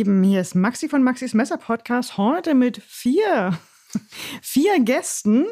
[0.00, 2.16] Lieben, hier ist Maxi von Maxis Messer Podcast.
[2.16, 3.58] Heute mit vier,
[4.40, 5.44] vier Gästen.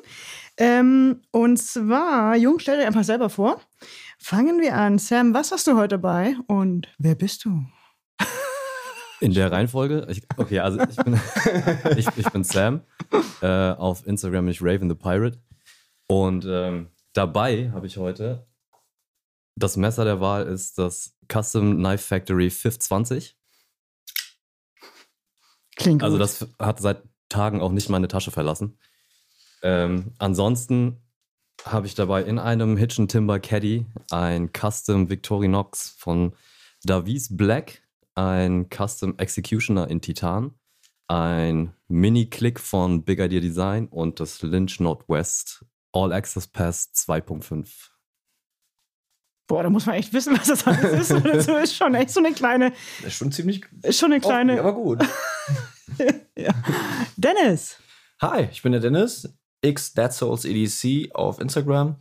[0.56, 3.60] Ähm, und zwar, Jung, stell dir einfach selber vor.
[4.18, 4.96] Fangen wir an.
[4.98, 7.62] Sam, was hast du heute dabei und wer bist du?
[9.20, 10.06] In der Reihenfolge?
[10.08, 11.20] Ich, okay, also ich bin,
[11.98, 12.80] ich, ich bin Sam.
[13.42, 15.42] Äh, auf Instagram bin ich Raven the Pirate.
[16.06, 18.46] Und ähm, dabei habe ich heute
[19.56, 23.37] das Messer der Wahl ist das Custom Knife Factory 520.
[25.78, 26.22] Klingt Also gut.
[26.22, 28.78] das hat seit Tagen auch nicht meine Tasche verlassen.
[29.62, 30.98] Ähm, ansonsten
[31.64, 36.34] habe ich dabei in einem Hitchen Timber Caddy ein Custom Victorinox von
[36.84, 37.82] Davies Black,
[38.14, 40.54] ein Custom Executioner in Titan,
[41.08, 47.87] ein Mini-Click von Big Idea Design und das Lynch Northwest All Access Pass 2.5.
[49.48, 51.24] Boah, da muss man echt wissen, was das alles ist.
[51.24, 53.64] Das ist schon echt so eine kleine, Das ist schon ziemlich.
[53.82, 54.60] ist schon eine kleine.
[54.60, 55.02] aber gut.
[56.36, 56.52] ja.
[57.16, 57.78] Dennis.
[58.20, 59.28] Hi, ich bin der Dennis,
[59.62, 61.96] x Dead Souls EDC auf Instagram.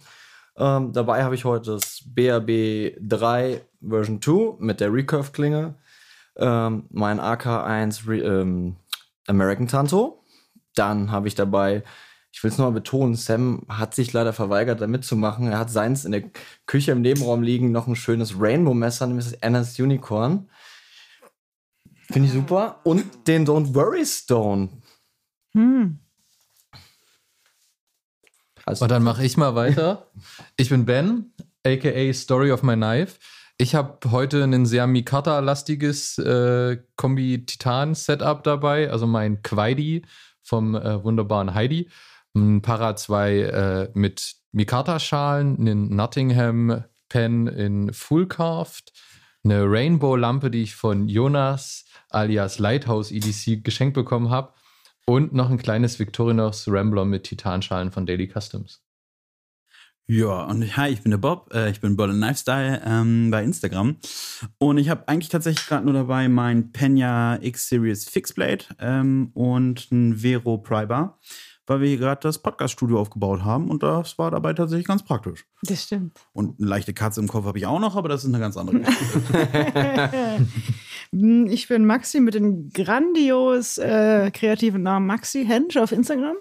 [0.57, 5.75] Ähm, dabei habe ich heute das BRB 3 Version 2 mit der Recurve-Klinge,
[6.35, 8.75] ähm, mein AK1 Re ähm,
[9.27, 10.23] American Tanto.
[10.75, 11.83] Dann habe ich dabei,
[12.37, 15.47] ich will es nochmal betonen, Sam hat sich leider verweigert, da mitzumachen.
[15.47, 16.25] Er hat seins in der
[16.67, 20.47] Küche im Nebenraum liegen, noch ein schönes Rainbow-Messer, nämlich das Anna's Unicorn.
[22.11, 22.79] Finde ich super.
[22.83, 24.69] Und den Don't Worry Stone.
[25.55, 25.97] Hm.
[28.65, 30.11] Also, Und dann mache ich mal weiter.
[30.57, 31.33] Ich bin Ben,
[31.65, 33.17] aka Story of My Knife.
[33.57, 40.03] Ich habe heute ein sehr Mikata-lastiges äh, Kombi-Titan-Setup dabei, also mein Quaidi
[40.43, 41.89] vom äh, wunderbaren Heidi.
[42.37, 48.93] Ein Para 2 äh, mit Mikata-Schalen, einen Nottingham-Pen in Full Carved,
[49.43, 54.53] eine Rainbow-Lampe, die ich von Jonas alias Lighthouse EDC geschenkt bekommen habe
[55.07, 58.83] und noch ein kleines Victorinox Rambler mit Titanschalen von Daily Customs.
[60.09, 63.97] Ja, und hi, ich bin der Bob, äh, ich bin Berlin Lifestyle ähm, bei Instagram.
[64.57, 70.15] Und ich habe eigentlich tatsächlich gerade nur dabei mein Penya X-Series Fixblade ähm, und ein
[70.15, 71.19] Vero Prybar,
[71.67, 75.45] weil wir hier gerade das Podcast-Studio aufgebaut haben und das war dabei tatsächlich ganz praktisch.
[75.63, 76.19] Das stimmt.
[76.33, 78.57] Und eine leichte Katze im Kopf habe ich auch noch, aber das ist eine ganz
[78.57, 80.47] andere Geschichte.
[81.11, 86.35] Ich bin Maxi mit dem grandios äh, kreativen Namen Maxi Hensch auf Instagram.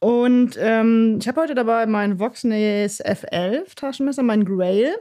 [0.00, 4.92] Und ähm, ich habe heute dabei mein Voxnays F11 Taschenmesser, mein Grail.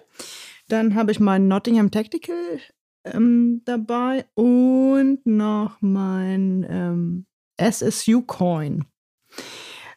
[0.70, 2.60] Dann habe ich mein Nottingham Tactical
[3.04, 7.26] ähm, dabei und noch mein ähm,
[7.62, 8.86] SSU Coin.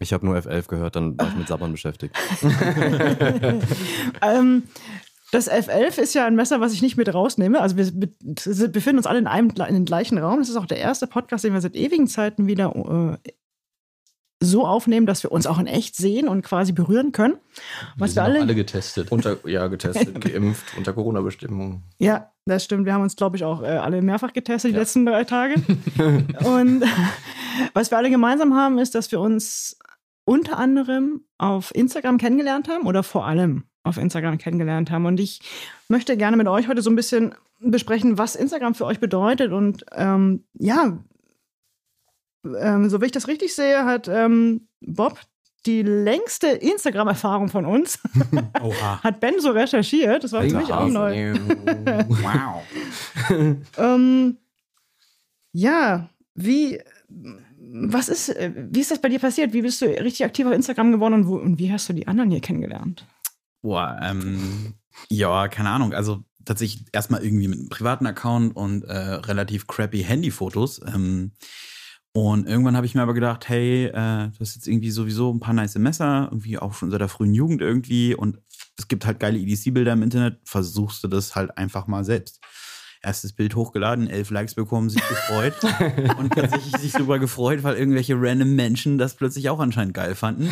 [0.01, 2.17] Ich habe nur F11 gehört, dann war ich mit Sabbern beschäftigt.
[4.23, 4.65] ähm,
[5.33, 7.61] das F11 ist ja ein Messer, was ich nicht mit rausnehme.
[7.61, 10.39] Also wir be- befinden uns alle in einem in den gleichen Raum.
[10.39, 13.31] Das ist auch der erste Podcast, den wir seit ewigen Zeiten wieder äh,
[14.45, 17.35] so aufnehmen, dass wir uns auch in echt sehen und quasi berühren können.
[17.97, 19.11] Was sind wir auch alle, alle getestet.
[19.11, 21.83] unter, ja, getestet, geimpft, unter Corona-Bestimmungen.
[21.99, 22.87] Ja, das stimmt.
[22.87, 25.55] Wir haben uns, glaube ich, auch äh, alle mehrfach getestet die letzten drei Tage.
[26.45, 26.85] und
[27.75, 29.79] was wir alle gemeinsam haben, ist, dass wir uns
[30.25, 35.07] unter anderem auf Instagram kennengelernt haben oder vor allem auf Instagram kennengelernt haben.
[35.07, 35.41] Und ich
[35.89, 39.53] möchte gerne mit euch heute so ein bisschen besprechen, was Instagram für euch bedeutet.
[39.53, 40.99] Und ähm, ja,
[42.59, 45.19] ähm, so wie ich das richtig sehe, hat ähm, Bob
[45.67, 47.99] die längste Instagram-Erfahrung von uns.
[48.63, 49.03] Oha.
[49.03, 50.25] hat Ben so recherchiert.
[50.25, 51.35] Das war für mich auch neu.
[52.09, 52.63] Wow.
[53.79, 54.37] Ähm,
[55.53, 59.53] ja, wie, was ist, äh, wie ist das bei dir passiert?
[59.53, 62.07] Wie bist du richtig aktiv auf Instagram geworden und, wo, und wie hast du die
[62.07, 63.07] anderen hier kennengelernt?
[63.63, 64.75] Boah, ähm,
[65.09, 65.95] ja, keine Ahnung.
[65.95, 70.81] Also tatsächlich erstmal irgendwie mit einem privaten Account und äh, relativ crappy Handyfotos.
[70.87, 71.33] Ähm,
[72.17, 75.41] und irgendwann habe ich mir aber gedacht, hey, äh, du hast jetzt irgendwie sowieso ein
[75.41, 78.15] paar nice Messer, irgendwie auch schon seit der frühen Jugend irgendwie.
[78.15, 78.39] Und
[78.79, 80.39] es gibt halt geile EDC-Bilder im Internet.
[80.45, 82.41] Versuchst du das halt einfach mal selbst.
[83.03, 85.55] Erstes Bild hochgeladen, elf Likes bekommen, sich gefreut.
[86.19, 90.49] und tatsächlich sich darüber gefreut, weil irgendwelche random Menschen das plötzlich auch anscheinend geil fanden.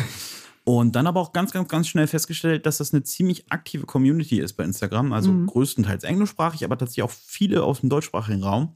[0.65, 4.39] Und dann aber auch ganz, ganz, ganz schnell festgestellt, dass das eine ziemlich aktive Community
[4.39, 5.13] ist bei Instagram.
[5.13, 5.47] Also Mhm.
[5.47, 8.75] größtenteils englischsprachig, aber tatsächlich auch viele aus dem deutschsprachigen Raum.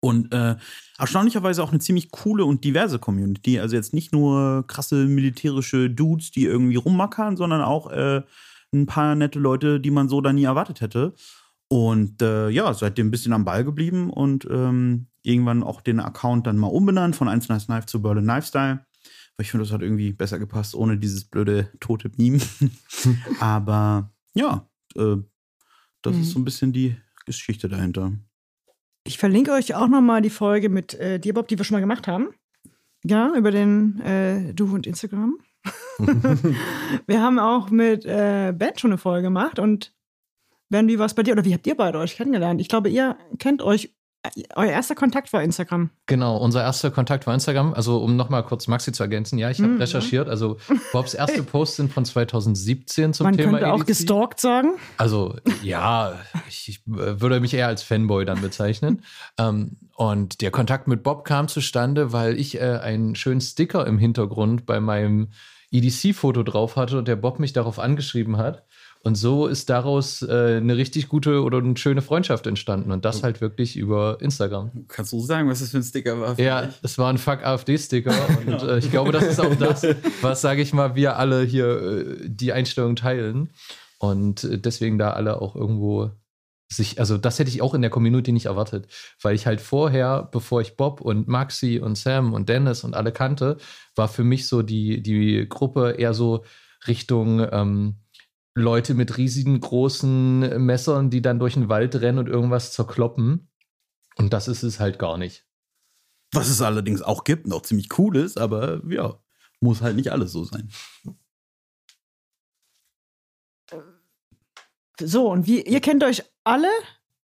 [0.00, 0.56] Und äh,
[0.98, 3.58] erstaunlicherweise auch eine ziemlich coole und diverse Community.
[3.58, 8.22] Also jetzt nicht nur krasse militärische Dudes, die irgendwie rummackern, sondern auch äh,
[8.72, 11.14] ein paar nette Leute, die man so da nie erwartet hätte.
[11.68, 16.46] Und äh, ja, seitdem ein bisschen am Ball geblieben und ähm, irgendwann auch den Account
[16.46, 18.86] dann mal umbenannt von 1 Nice Knife zu Berlin Lifestyle.
[19.36, 22.40] Weil ich finde, das hat irgendwie besser gepasst, ohne dieses blöde tote Meme.
[23.40, 24.66] Aber ja,
[24.96, 25.16] äh,
[26.02, 26.22] das Mhm.
[26.22, 26.96] ist so ein bisschen die
[27.26, 28.12] Geschichte dahinter.
[29.08, 31.80] Ich verlinke euch auch nochmal die Folge mit äh, dir, Bob, die wir schon mal
[31.80, 32.28] gemacht haben.
[33.02, 35.38] Ja, über den äh, Du und Instagram.
[37.06, 39.94] wir haben auch mit äh, Ben schon eine Folge gemacht und
[40.68, 41.32] Ben, wie war es bei dir?
[41.32, 42.60] Oder wie habt ihr beide euch kennengelernt?
[42.60, 43.96] Ich glaube, ihr kennt euch
[44.56, 45.90] euer erster Kontakt war Instagram.
[46.06, 47.72] Genau, unser erster Kontakt war Instagram.
[47.72, 49.80] Also, um nochmal kurz Maxi zu ergänzen, ja, ich habe mhm.
[49.80, 50.28] recherchiert.
[50.28, 50.58] Also,
[50.92, 53.52] Bobs erste Posts sind von 2017 zum Man Thema.
[53.52, 54.70] Man könnte auch gestalkt sagen.
[54.96, 56.18] Also, ja,
[56.48, 59.02] ich, ich, würde mich eher als Fanboy dann bezeichnen.
[59.38, 63.98] ähm, und der Kontakt mit Bob kam zustande, weil ich äh, einen schönen Sticker im
[63.98, 65.28] Hintergrund bei meinem
[65.70, 68.64] EDC-Foto drauf hatte und der Bob mich darauf angeschrieben hat.
[69.02, 72.90] Und so ist daraus äh, eine richtig gute oder eine schöne Freundschaft entstanden.
[72.90, 74.86] Und das halt wirklich über Instagram.
[74.88, 76.38] Kannst du sagen, was das für ein Sticker war?
[76.38, 78.12] Ja, es war ein Fuck-AfD-Sticker.
[78.46, 79.86] und äh, ich glaube, das ist auch das,
[80.20, 83.50] was, sage ich mal, wir alle hier äh, die Einstellung teilen.
[83.98, 86.10] Und äh, deswegen da alle auch irgendwo
[86.68, 88.88] sich, also das hätte ich auch in der Community nicht erwartet,
[89.22, 93.12] weil ich halt vorher, bevor ich Bob und Maxi und Sam und Dennis und alle
[93.12, 93.56] kannte,
[93.96, 96.44] war für mich so die, die Gruppe eher so
[96.86, 97.96] Richtung, ähm,
[98.58, 103.50] Leute mit riesigen großen Messern, die dann durch den Wald rennen und irgendwas zerkloppen.
[104.16, 105.46] Und das ist es halt gar nicht.
[106.32, 109.18] Was es allerdings auch gibt, noch ziemlich cool ist, aber ja,
[109.60, 110.70] muss halt nicht alles so sein.
[115.00, 116.70] So, und wie, ihr kennt euch alle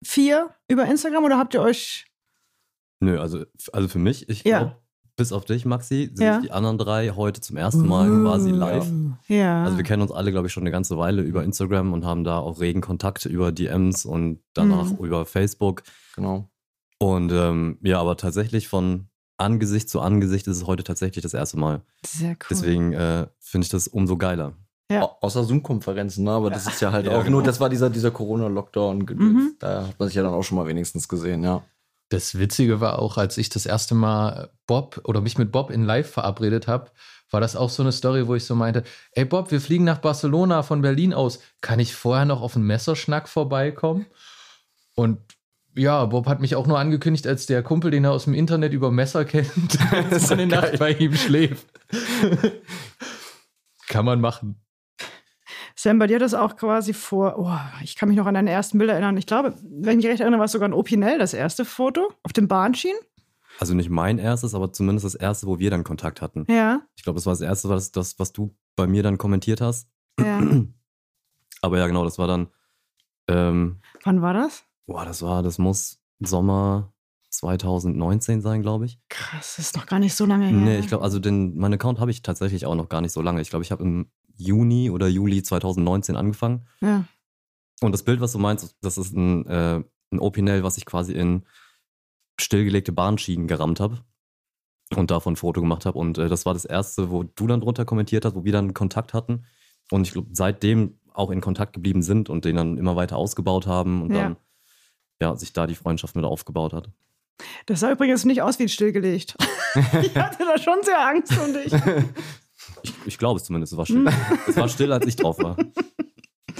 [0.03, 2.05] vier über Instagram oder habt ihr euch.
[2.99, 4.59] Nö, also, also für mich, ich ja.
[4.59, 4.82] glaube,
[5.15, 6.39] bis auf dich, Maxi, sind Ja.
[6.41, 8.87] die anderen drei heute zum ersten Mal quasi live.
[9.27, 9.63] Ja.
[9.63, 12.23] Also wir kennen uns alle, glaube ich, schon eine ganze Weile über Instagram und haben
[12.23, 15.05] da auch regen Kontakt über DMs und danach Mhm.
[15.05, 15.83] über Facebook.
[16.15, 16.49] Genau.
[16.99, 19.07] Und ähm, ja, aber tatsächlich von
[19.37, 21.81] Angesicht zu Angesicht ist es heute tatsächlich das erste Mal.
[22.05, 22.37] Sehr cool.
[22.49, 24.53] Deswegen äh, finde ich das umso geiler.
[24.91, 25.03] Ja.
[25.03, 26.31] Au- Außer Zoom-Konferenzen, ne?
[26.31, 27.37] aber das ist ja halt Ja, auch genau.
[27.37, 28.99] nur, das war dieser, dieser Corona-Lockdown.
[28.99, 29.55] Mhm.
[29.59, 31.63] Da hat man sich ja dann auch schon mal wenigstens gesehen, ja.
[32.13, 35.83] Das Witzige war auch, als ich das erste Mal Bob oder mich mit Bob in
[35.83, 36.91] Live verabredet habe,
[37.31, 38.83] war das auch so eine Story, wo ich so meinte,
[39.13, 41.39] ey Bob, wir fliegen nach Barcelona von Berlin aus.
[41.61, 44.05] Kann ich vorher noch auf einen Messerschnack vorbeikommen?
[44.93, 45.21] Und
[45.75, 48.73] ja, Bob hat mich auch nur angekündigt als der Kumpel, den er aus dem Internet
[48.73, 49.79] über Messer kennt,
[50.11, 51.65] dass eine Nacht bei ihm schläft.
[53.87, 54.62] Kann man machen.
[55.83, 58.77] Sam, bei dir das auch quasi vor, oh, ich kann mich noch an deine ersten
[58.77, 59.17] Bilder erinnern.
[59.17, 62.09] Ich glaube, wenn ich mich recht erinnere, war es sogar ein Opinel, das erste Foto
[62.23, 62.97] auf dem Bahnschienen.
[63.59, 66.45] Also nicht mein erstes, aber zumindest das erste, wo wir dann Kontakt hatten.
[66.47, 69.59] Ja, Ich glaube, das war das erste, was, das, was du bei mir dann kommentiert
[69.59, 69.89] hast.
[70.17, 70.39] ja.
[71.61, 72.47] Aber ja, genau, das war dann,
[73.27, 74.63] ähm, Wann war das?
[74.85, 76.93] boah, das war, das muss Sommer
[77.29, 78.99] 2019 sein, glaube ich.
[79.09, 80.53] Krass, das ist noch gar nicht so lange her.
[80.53, 83.21] Nee, ich glaube, also den, meinen Account habe ich tatsächlich auch noch gar nicht so
[83.21, 83.41] lange.
[83.41, 86.67] Ich glaube, ich habe im Juni oder Juli 2019 angefangen.
[86.81, 87.05] Ja.
[87.81, 91.13] Und das Bild, was du meinst, das ist ein, äh, ein Opinel, was ich quasi
[91.13, 91.43] in
[92.39, 93.99] stillgelegte Bahnschienen gerammt habe
[94.95, 95.97] und davon ein Foto gemacht habe.
[95.99, 98.73] Und äh, das war das erste, wo du dann drunter kommentiert hast, wo wir dann
[98.73, 99.45] Kontakt hatten.
[99.91, 103.67] Und ich glaube, seitdem auch in Kontakt geblieben sind und den dann immer weiter ausgebaut
[103.67, 104.23] haben und Ja.
[104.23, 104.37] dann
[105.21, 106.89] ja, sich da die Freundschaft mit aufgebaut hat.
[107.65, 109.35] Das sah übrigens nicht aus wie stillgelegt.
[110.01, 111.73] ich hatte da schon sehr Angst und ich.
[112.83, 114.07] Ich, ich glaube es zumindest, es war still.
[114.47, 115.55] es war still, als ich drauf war.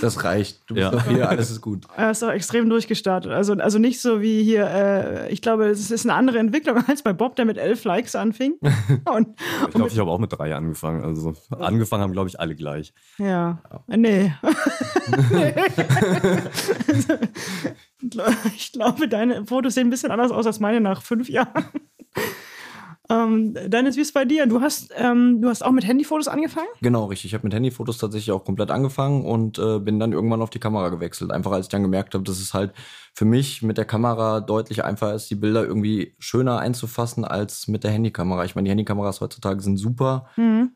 [0.01, 0.62] Das reicht.
[0.68, 0.92] Du bist Ja.
[0.92, 1.86] doch hier, alles ist gut.
[1.96, 3.32] Er ist auch extrem durchgestartet.
[3.32, 7.03] Also, also nicht so wie hier, äh, ich glaube, es ist eine andere Entwicklung als
[7.03, 8.56] bei Bob, der mit elf Likes anfing.
[9.13, 9.30] Und,
[9.68, 11.03] Ich glaube, ich habe auch mit drei angefangen.
[11.03, 12.94] Also angefangen haben, glaube ich, alle gleich.
[13.18, 14.34] ja, nee.
[15.32, 15.53] nee.
[18.56, 21.65] ich glaube, deine Fotos sehen ein bisschen anders aus als meine nach fünf Jahren.
[23.10, 24.46] Ähm, Dennis, wie ist es bei dir?
[24.48, 26.68] Du hast, ähm, du hast auch mit Handyfotos angefangen?
[26.82, 27.32] Genau, richtig.
[27.32, 30.60] Ich habe mit Handyfotos tatsächlich auch komplett angefangen und äh, bin dann irgendwann auf die
[30.60, 31.32] Kamera gewechselt.
[31.32, 32.72] Einfach als ich dann gemerkt habe, dass es halt
[33.16, 37.84] für mich mit der Kamera deutlich einfacher ist, die Bilder irgendwie schöner einzufassen als mit
[37.84, 38.44] der Handykamera.
[38.46, 40.30] Ich meine, die Handykameras heutzutage sind super,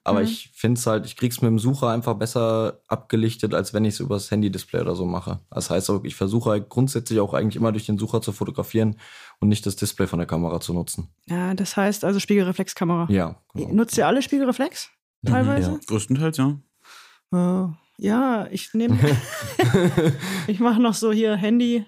[0.04, 3.86] aber ich finde es halt, ich krieg's mit dem Sucher einfach besser abgelichtet, als wenn
[3.86, 5.40] ich es übers Handy-Display oder so mache.
[5.50, 8.98] Das heißt auch, ich versuche halt grundsätzlich auch eigentlich immer durch den Sucher zu fotografieren
[9.40, 11.10] und nicht das Display von der Kamera zu nutzen.
[11.28, 13.08] Ja, das heißt also Spiegelreflexkamera.
[13.12, 13.74] Ja, genau.
[13.74, 14.90] Nutzt ihr alle Spiegelreflex?
[15.26, 15.72] Teilweise?
[15.72, 15.80] Ja.
[15.88, 16.58] Größtenteils, ja.
[17.34, 17.68] Äh,
[17.98, 18.98] ja, ich nehme.
[20.48, 21.86] ich mache noch so hier Handy,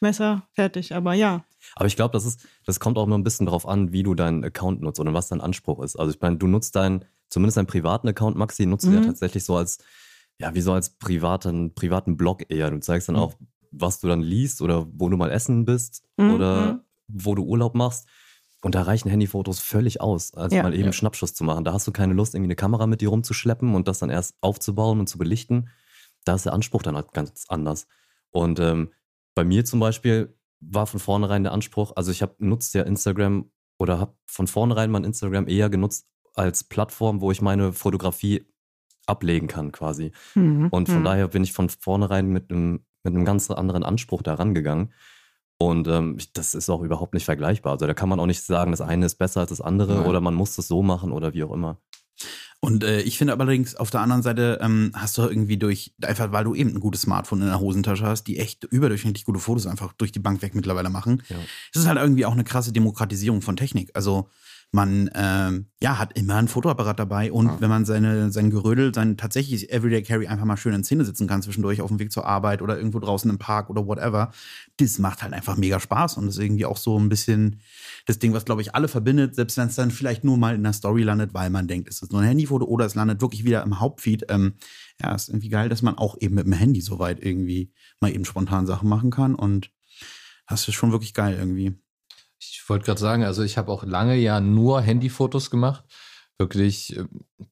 [0.00, 0.94] Messer, fertig.
[0.94, 1.44] Aber ja.
[1.76, 4.14] Aber ich glaube, das ist, das kommt auch immer ein bisschen drauf an, wie du
[4.14, 5.96] deinen Account nutzt oder was dein Anspruch ist.
[5.96, 9.06] Also ich meine, du nutzt deinen, zumindest deinen privaten Account, Maxi, nutzt du ja Mhm.
[9.06, 9.78] tatsächlich so als,
[10.38, 12.70] ja, wie so als privaten, privaten Blog eher.
[12.70, 13.22] Du zeigst dann Mhm.
[13.22, 13.34] auch,
[13.70, 17.74] was du dann liest oder wo du mal essen bist Mhm, oder wo du Urlaub
[17.74, 18.08] machst.
[18.62, 20.62] Und da reichen Handyfotos völlig aus, als Ja.
[20.62, 20.92] mal eben Ja.
[20.92, 21.64] Schnappschuss zu machen.
[21.64, 24.36] Da hast du keine Lust, irgendwie eine Kamera mit dir rumzuschleppen und das dann erst
[24.42, 25.70] aufzubauen und zu belichten.
[26.24, 27.86] Da ist der Anspruch dann halt ganz anders.
[28.30, 28.90] Und ähm,
[29.34, 33.50] bei mir zum Beispiel, war von vornherein der Anspruch, also ich habe nutzt ja Instagram
[33.78, 38.44] oder habe von vornherein mein Instagram eher genutzt als Plattform, wo ich meine Fotografie
[39.06, 40.12] ablegen kann quasi.
[40.34, 40.68] Mhm.
[40.70, 41.04] Und von Mhm.
[41.04, 44.92] daher bin ich von vornherein mit einem, mit einem ganz anderen Anspruch da rangegangen.
[45.58, 47.72] Und ähm, das ist auch überhaupt nicht vergleichbar.
[47.72, 50.06] Also da kann man auch nicht sagen, das eine ist besser als das andere Nein.
[50.06, 51.78] oder man muss das so machen oder wie auch immer.
[52.60, 56.30] Und äh, ich finde allerdings auf der anderen Seite ähm, hast du irgendwie durch, einfach
[56.32, 59.66] weil du eben ein gutes Smartphone in der Hosentasche hast, die echt überdurchschnittlich gute Fotos
[59.66, 61.22] einfach durch die Bank weg mittlerweile machen.
[61.28, 61.36] Ja.
[61.72, 63.90] Es ist halt irgendwie auch eine krasse Demokratisierung von Technik.
[63.94, 64.28] Also
[64.72, 67.60] man ähm, ja, hat immer ein Fotoapparat dabei und Ja.
[67.60, 71.26] wenn man seine, sein Gerödel, sein tatsächlich Everyday Carry einfach mal schön in Szene sitzen
[71.26, 74.30] kann zwischendurch auf dem Weg zur Arbeit oder irgendwo draußen im Park oder whatever,
[74.76, 77.60] das macht halt einfach mega Spaß und ist irgendwie auch so ein bisschen
[78.06, 80.62] das Ding, was glaube ich alle verbindet, selbst wenn es dann vielleicht nur mal in
[80.62, 83.44] der Story landet, weil man denkt, es ist nur ein Handyfoto oder es landet wirklich
[83.44, 84.26] wieder im Hauptfeed.
[84.28, 84.54] Ähm,
[85.02, 88.24] ja, ist irgendwie geil, dass man auch eben mit dem Handy soweit irgendwie mal eben
[88.24, 89.70] spontan Sachen machen kann und
[90.46, 91.74] das ist schon wirklich geil irgendwie.
[92.40, 95.84] Ich wollte gerade sagen, also ich habe auch lange ja nur Handyfotos gemacht.
[96.38, 97.04] Wirklich, äh,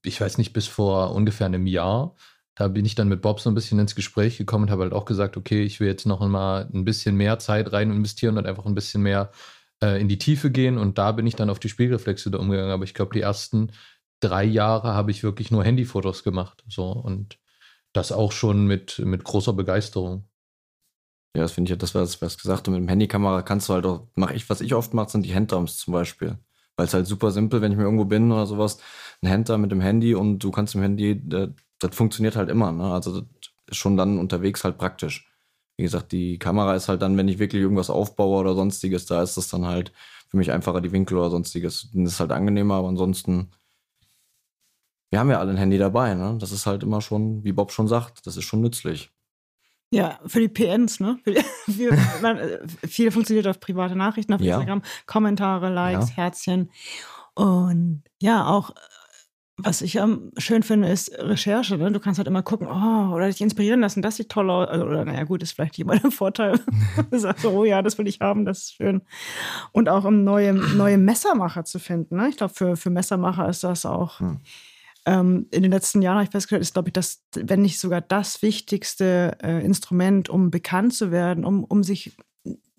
[0.05, 2.17] ich weiß nicht, bis vor ungefähr einem Jahr.
[2.55, 4.93] Da bin ich dann mit Bob so ein bisschen ins Gespräch gekommen und habe halt
[4.93, 8.47] auch gesagt, okay, ich will jetzt noch mal ein bisschen mehr Zeit rein investieren und
[8.47, 9.31] einfach ein bisschen mehr
[9.83, 10.79] äh, in die Tiefe gehen.
[10.79, 12.73] Und da bin ich dann auf die Spiegelreflexe da umgegangen.
[12.73, 13.73] Aber ich glaube, die ersten
[14.21, 16.65] drei Jahre habe ich wirklich nur Handyfotos gemacht.
[16.69, 17.39] So und
[17.93, 20.29] das auch schon mit, mit großer Begeisterung.
[21.37, 23.75] Ja, das finde ich ja, das das, was gesagt und mit dem Handykamera kannst du
[23.75, 26.39] halt auch, mache ich, was ich oft mache, sind die Handdrums zum Beispiel.
[26.77, 28.79] Weil es halt super simpel, wenn ich mir irgendwo bin oder sowas,
[29.23, 32.73] ein Handdrum mit dem Handy und du kannst im Handy, das, das funktioniert halt immer,
[32.73, 32.93] ne?
[32.93, 33.29] Also das
[33.69, 35.29] ist schon dann unterwegs halt praktisch.
[35.77, 39.23] Wie gesagt, die Kamera ist halt dann, wenn ich wirklich irgendwas aufbaue oder sonstiges, da
[39.23, 39.93] ist das dann halt
[40.29, 41.91] für mich einfacher die Winkel oder sonstiges.
[41.93, 43.51] Das ist halt angenehmer, aber ansonsten,
[45.11, 46.37] wir haben ja alle ein Handy dabei, ne?
[46.41, 49.11] Das ist halt immer schon, wie Bob schon sagt, das ist schon nützlich.
[49.91, 51.19] Ja, für die PNs, ne?
[51.25, 51.35] Für
[51.73, 54.57] für, man, äh, viel funktioniert auf private Nachrichten auf Ja.
[54.57, 56.17] Instagram, Kommentare, Likes, Ja.
[56.17, 56.71] Herzchen.
[57.35, 58.73] Und ja, auch,
[59.57, 61.79] was ich ähm, schön finde, ist Recherche.
[61.79, 61.91] Ne?
[61.91, 64.69] Du kannst halt immer gucken, oh, oder dich inspirieren lassen, das sieht toll aus.
[64.69, 66.61] Also, oder naja, gut, ist vielleicht jemand ein Vorteil.
[67.11, 69.03] du sagst so, oh ja, das will ich haben, das ist schön.
[69.73, 72.17] Und auch um neue, neue Messermacher zu finden.
[72.17, 72.29] Ne?
[72.29, 74.21] Ich glaube, für, für Messermacher ist das auch.
[74.21, 74.39] Hm.
[75.07, 78.01] Ähm, in den letzten Jahren habe ich festgestellt, ist, glaube ich, das, wenn nicht sogar
[78.01, 82.17] das wichtigste äh, Instrument, um bekannt zu werden, um, um sich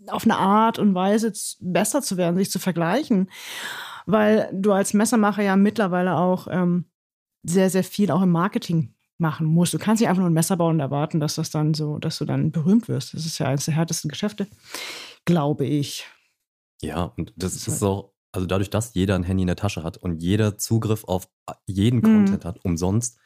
[0.07, 3.29] auf eine Art und Weise besser zu werden, sich zu vergleichen.
[4.05, 6.85] Weil du als Messermacher ja mittlerweile auch ähm,
[7.43, 9.73] sehr, sehr viel auch im Marketing machen musst.
[9.73, 12.17] Du kannst nicht einfach nur ein Messer bauen und erwarten, dass das dann so, dass
[12.17, 13.13] du dann berühmt wirst.
[13.13, 14.47] Das ist ja eines der härtesten Geschäfte,
[15.25, 16.07] glaube ich.
[16.81, 19.83] Ja, und das ist ist auch, also dadurch, dass jeder ein Handy in der Tasche
[19.83, 21.29] hat und jeder Zugriff auf
[21.65, 22.03] jeden Mhm.
[22.03, 23.17] Content hat, umsonst.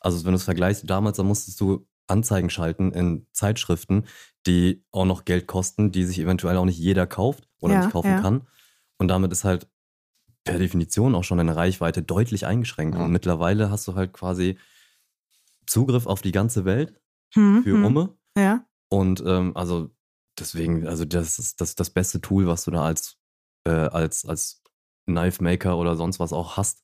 [0.00, 4.04] Also wenn du es vergleichst, damals, da musstest du Anzeigen schalten in Zeitschriften,
[4.46, 7.92] die auch noch Geld kosten, die sich eventuell auch nicht jeder kauft oder Ja, nicht
[7.92, 8.20] kaufen ja.
[8.20, 8.46] kann.
[8.98, 9.68] Und damit ist halt
[10.44, 12.96] per Definition auch schon deine Reichweite deutlich eingeschränkt.
[12.96, 13.04] Ja.
[13.04, 14.58] Und mittlerweile hast du halt quasi
[15.66, 17.00] Zugriff auf die ganze Welt
[17.34, 17.84] Hm, für hm.
[17.84, 18.16] Umme.
[18.36, 18.64] Ja.
[18.88, 19.90] Und ähm, also
[20.38, 23.18] deswegen, also das ist das, das beste Tool, was du da als,
[23.64, 24.62] äh, als, als
[25.06, 26.82] Knife Maker oder sonst was auch hast.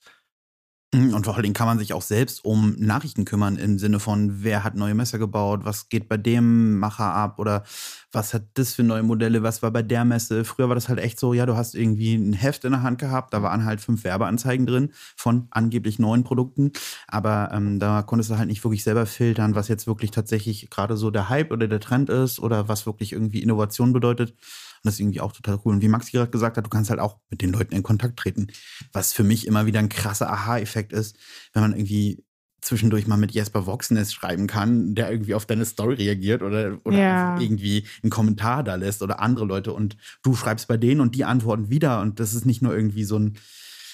[0.94, 3.98] Mhm, Und vor allen Dingen kann man sich auch selbst um Nachrichten kümmern im Sinne
[3.98, 7.64] von, wer hat neue Messer gebaut, was geht bei dem Macher ab oder
[8.12, 10.44] was hat das für neue Modelle, was war bei der Messe.
[10.44, 12.98] Früher war das halt echt so, ja, du hast irgendwie ein Heft in der Hand
[13.00, 16.70] gehabt, da waren halt fünf Werbeanzeigen drin von angeblich neuen Produkten,
[17.08, 20.96] aber ähm, da konntest du halt nicht wirklich selber filtern, was jetzt wirklich tatsächlich gerade
[20.96, 24.34] so der Hype oder der Trend ist oder was wirklich irgendwie Innovation bedeutet.
[24.76, 25.74] Und das ist irgendwie auch total cool.
[25.74, 28.18] Und wie Maxi gerade gesagt hat, du kannst halt auch mit den Leuten in Kontakt
[28.18, 28.48] treten.
[28.92, 31.16] Was für mich immer wieder ein krasser Aha-Effekt ist,
[31.52, 32.24] wenn man irgendwie
[32.60, 36.98] zwischendurch mal mit Jesper Voxnest schreiben kann, der irgendwie auf deine Story reagiert oder, oder
[36.98, 37.40] Ja.
[37.40, 41.24] irgendwie einen Kommentar da lässt oder andere Leute und du schreibst bei denen und die
[41.24, 43.38] antworten wieder und das ist nicht nur irgendwie so ein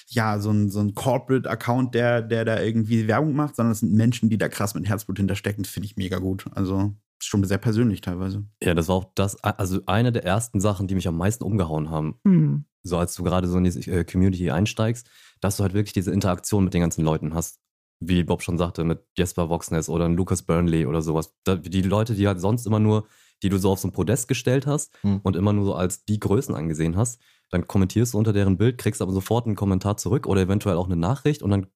[0.08, 3.94] ja, so ein, so ein Corporate-Account, der, der da irgendwie Werbung macht, sondern es sind
[3.94, 5.64] Menschen, die da krass mit Herzblut hinterstecken.
[5.64, 6.44] Finde ich mega gut.
[6.54, 8.44] Also schon sehr persönlich teilweise.
[8.62, 11.90] Ja, das war auch das, also eine der ersten Sachen, die mich am meisten umgehauen
[11.90, 12.18] haben.
[12.24, 12.64] Hm.
[12.82, 15.08] So als du gerade so in die äh, Community einsteigst,
[15.40, 17.60] dass du halt wirklich diese Interaktion mit den ganzen Leuten hast.
[18.00, 21.34] Wie Bob schon sagte, mit Jesper Voxness oder Lucas Burnley oder sowas.
[21.46, 23.06] Die Leute, die halt sonst immer nur,
[23.44, 25.20] die du so auf so ein Podest gestellt hast Hm.
[25.22, 28.78] und immer nur so als die Größen angesehen hast, dann kommentierst du unter deren Bild,
[28.78, 31.66] kriegst aber sofort einen Kommentar zurück oder eventuell auch eine Nachricht und dann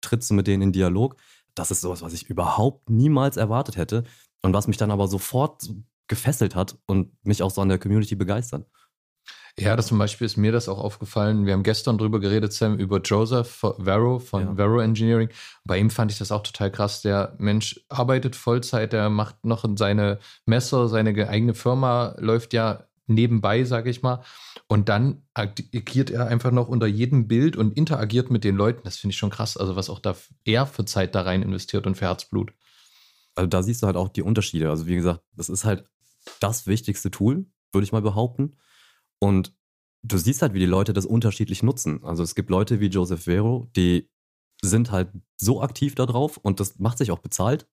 [0.00, 1.16] trittst du mit denen in Dialog.
[1.54, 4.04] Das ist sowas, was ich überhaupt niemals erwartet hätte
[4.42, 5.74] und was mich dann aber sofort so
[6.08, 8.66] gefesselt hat und mich auch so an der Community begeistert.
[9.58, 11.44] Ja, das zum Beispiel ist mir das auch aufgefallen.
[11.44, 14.56] Wir haben gestern drüber geredet, Sam, über Joseph Varro von Ja.
[14.58, 15.28] Varro Engineering.
[15.64, 17.02] Bei ihm fand ich das auch total krass.
[17.02, 22.84] Der Mensch arbeitet Vollzeit, der macht noch seine Messer, seine ge- eigene Firma läuft ja
[23.08, 24.22] nebenbei, sage ich mal.
[24.68, 28.82] Und dann agiert er einfach noch unter jedem Bild und interagiert mit den Leuten.
[28.84, 29.56] Das finde ich schon krass.
[29.56, 32.52] Also was auch da er für Zeit da rein investiert und für Herzblut.
[33.34, 34.70] Also da siehst du halt auch die Unterschiede.
[34.70, 35.84] Also wie gesagt, das ist halt
[36.40, 38.56] das wichtigste Tool, würde ich mal behaupten.
[39.18, 39.54] Und
[40.02, 42.04] du siehst halt, wie die Leute das unterschiedlich nutzen.
[42.04, 44.10] Also es gibt Leute wie Joseph Vero, die
[44.62, 47.66] sind halt so aktiv da drauf und das macht sich auch bezahlt.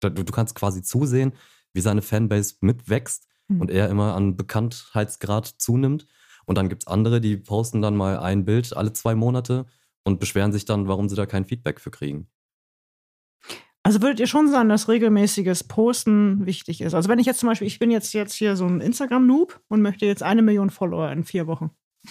[0.00, 1.32] Du, du kannst quasi zusehen,
[1.72, 3.60] wie seine Fanbase mitwächst mhm.
[3.60, 6.06] und er immer an Bekanntheitsgrad zunimmt.
[6.46, 9.66] Und dann gibt es andere, die posten dann mal ein Bild alle zwei Monate
[10.04, 12.28] und beschweren sich dann, warum sie da kein Feedback für kriegen.
[13.86, 16.92] Also würdet ihr schon sagen, dass regelmäßiges Posten wichtig ist?
[16.92, 19.80] Also wenn ich jetzt zum Beispiel, ich bin jetzt, jetzt hier so ein Instagram-Noob und
[19.80, 21.70] möchte jetzt eine Million Follower in vier Wochen.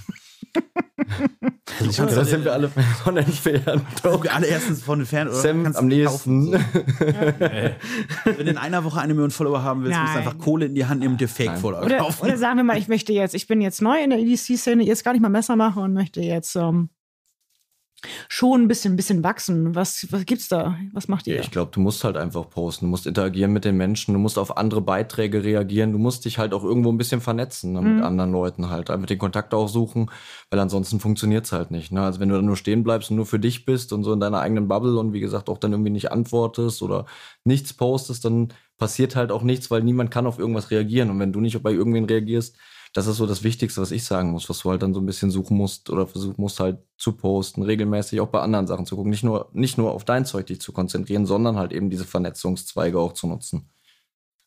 [1.80, 3.82] Also ich da sind wir alle von entfernt.
[4.02, 6.54] Sind wir alle erstens von entfernt oder Sam am nächsten.
[6.54, 6.60] Ja.
[8.24, 10.76] Wenn du in einer Woche eine Million Follower haben willst, musst du einfach Kohle in
[10.76, 12.24] die Hand nehmen und dir Fake-Follower kaufen.
[12.24, 15.04] Oder sagen wir mal, ich möchte jetzt, ich bin jetzt neu in der EDC-Szene, jetzt
[15.04, 16.90] gar nicht mal Messer machen und möchte jetzt ähm,
[18.30, 19.76] schon ein bisschen, ein bisschen wachsen.
[19.76, 20.78] Was, was gibt's da?
[20.94, 21.36] Was macht ihr?
[21.36, 24.20] Ja, ich glaube, du musst halt einfach posten, du musst interagieren mit den Menschen, du
[24.20, 27.82] musst auf andere Beiträge reagieren, du musst dich halt auch irgendwo ein bisschen vernetzen ne,
[27.82, 28.04] mit mhm.
[28.04, 30.10] anderen Leuten halt, einfach den Kontakt auch suchen,
[30.50, 31.92] weil ansonsten funktioniert's halt nicht.
[31.92, 32.02] Ne?
[32.02, 34.20] Also wenn du dann nur stehen bleibst und nur für dich bist und so in
[34.20, 37.06] deiner eigenen Bubble und wie gesagt auch dann irgendwie nicht antwortest oder
[37.44, 41.10] nichts postest, dann passiert halt auch nichts, weil niemand kann auf irgendwas reagieren.
[41.10, 42.58] Und wenn du nicht bei irgendwen reagierst,
[42.96, 45.06] das ist so das Wichtigste, was ich sagen muss, was du halt dann so ein
[45.06, 48.96] bisschen suchen musst oder versuchen musst halt zu posten, regelmäßig auch bei anderen Sachen zu
[48.96, 49.10] gucken.
[49.10, 52.98] Nicht nur, nicht nur auf dein Zeug dich zu konzentrieren, sondern halt eben diese Vernetzungszweige
[52.98, 53.70] auch zu nutzen.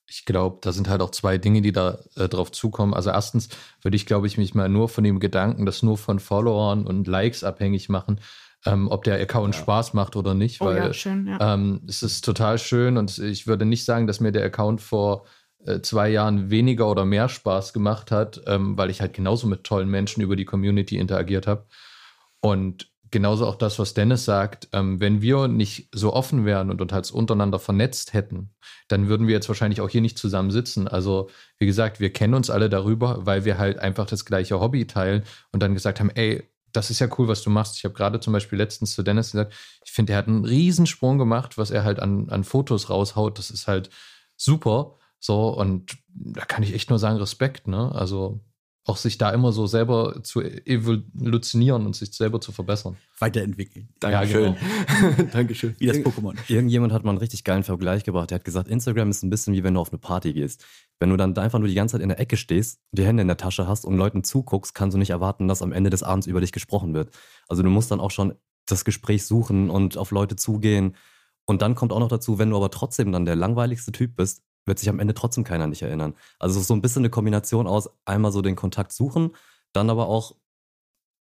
[0.08, 2.94] Ich glaube, da sind halt auch zwei Dinge, die da äh, drauf zukommen.
[2.94, 3.50] Also erstens
[3.82, 7.06] würde ich, glaube ich, mich mal nur von dem Gedanken, das nur von Followern und
[7.06, 8.18] Likes abhängig machen,
[8.64, 9.60] ähm, ob der Account ja.
[9.60, 10.62] Spaß macht oder nicht.
[10.62, 11.52] Oh, weil ja, schön, ja.
[11.52, 15.24] ähm, es ist total schön und ich würde nicht sagen, dass mir der Account vor
[15.26, 15.37] äh,
[15.82, 19.88] zwei Jahren weniger oder mehr Spaß gemacht hat, ähm, weil ich halt genauso mit tollen
[19.88, 21.66] Menschen über die Community interagiert habe.
[22.40, 26.80] Und genauso auch das, was Dennis sagt, ähm, wenn wir nicht so offen wären und
[26.80, 28.50] uns halt untereinander vernetzt hätten,
[28.88, 30.88] dann würden wir jetzt wahrscheinlich auch hier nicht zusammen sitzen.
[30.88, 34.86] Also, wie gesagt, wir kennen uns alle darüber, weil wir halt einfach das gleiche Hobby
[34.86, 36.42] teilen und dann gesagt haben, ey,
[36.72, 37.76] das ist ja cool, was du machst.
[37.76, 41.18] Ich habe gerade zum Beispiel letztens zu Dennis gesagt, ich finde, er hat einen Riesensprung
[41.18, 43.38] gemacht, was er halt an, an Fotos raushaut.
[43.38, 43.88] Das ist halt
[44.36, 44.97] super.
[45.20, 47.92] So, und da kann ich echt nur sagen, Respekt, ne?
[47.94, 48.40] Also
[48.88, 52.96] auch sich da immer so selber zu evolutionieren und sich selber zu verbessern.
[53.18, 53.90] Weiterentwickeln.
[54.00, 54.54] Dankeschön.
[54.54, 55.30] Ja, genau.
[55.32, 55.76] Dankeschön.
[55.78, 56.34] Wie das Pokémon.
[56.48, 58.30] Irgendjemand hat mal einen richtig geilen Vergleich gebracht.
[58.30, 60.64] Der hat gesagt, Instagram ist ein bisschen wie wenn du auf eine Party gehst.
[61.00, 63.28] Wenn du dann einfach nur die ganze Zeit in der Ecke stehst, die Hände in
[63.28, 66.26] der Tasche hast und Leuten zuguckst, kannst du nicht erwarten, dass am Ende des Abends
[66.26, 67.10] über dich gesprochen wird.
[67.46, 70.96] Also du musst dann auch schon das Gespräch suchen und auf Leute zugehen.
[71.44, 74.42] Und dann kommt auch noch dazu, wenn du aber trotzdem dann der langweiligste Typ bist,
[74.66, 76.14] wird sich am Ende trotzdem keiner nicht erinnern.
[76.38, 79.34] Also so ein bisschen eine Kombination aus einmal so den Kontakt suchen,
[79.72, 80.36] dann aber auch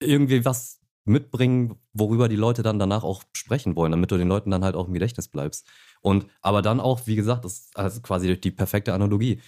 [0.00, 4.50] irgendwie was mitbringen, worüber die Leute dann danach auch sprechen wollen, damit du den Leuten
[4.50, 5.68] dann halt auch im Gedächtnis bleibst.
[6.00, 9.40] Und aber dann auch, wie gesagt, das ist also quasi die perfekte Analogie.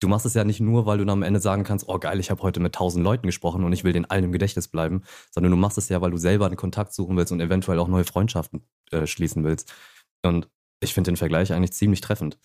[0.00, 2.18] Du machst es ja nicht nur, weil du dann am Ende sagen kannst, oh geil,
[2.18, 5.02] ich habe heute mit tausend Leuten gesprochen und ich will den allen im Gedächtnis bleiben,
[5.30, 7.88] sondern du machst es ja, weil du selber einen Kontakt suchen willst und eventuell auch
[7.88, 9.72] neue Freundschaften äh, schließen willst.
[10.22, 10.48] Und
[10.80, 12.38] ich finde den Vergleich eigentlich ziemlich treffend.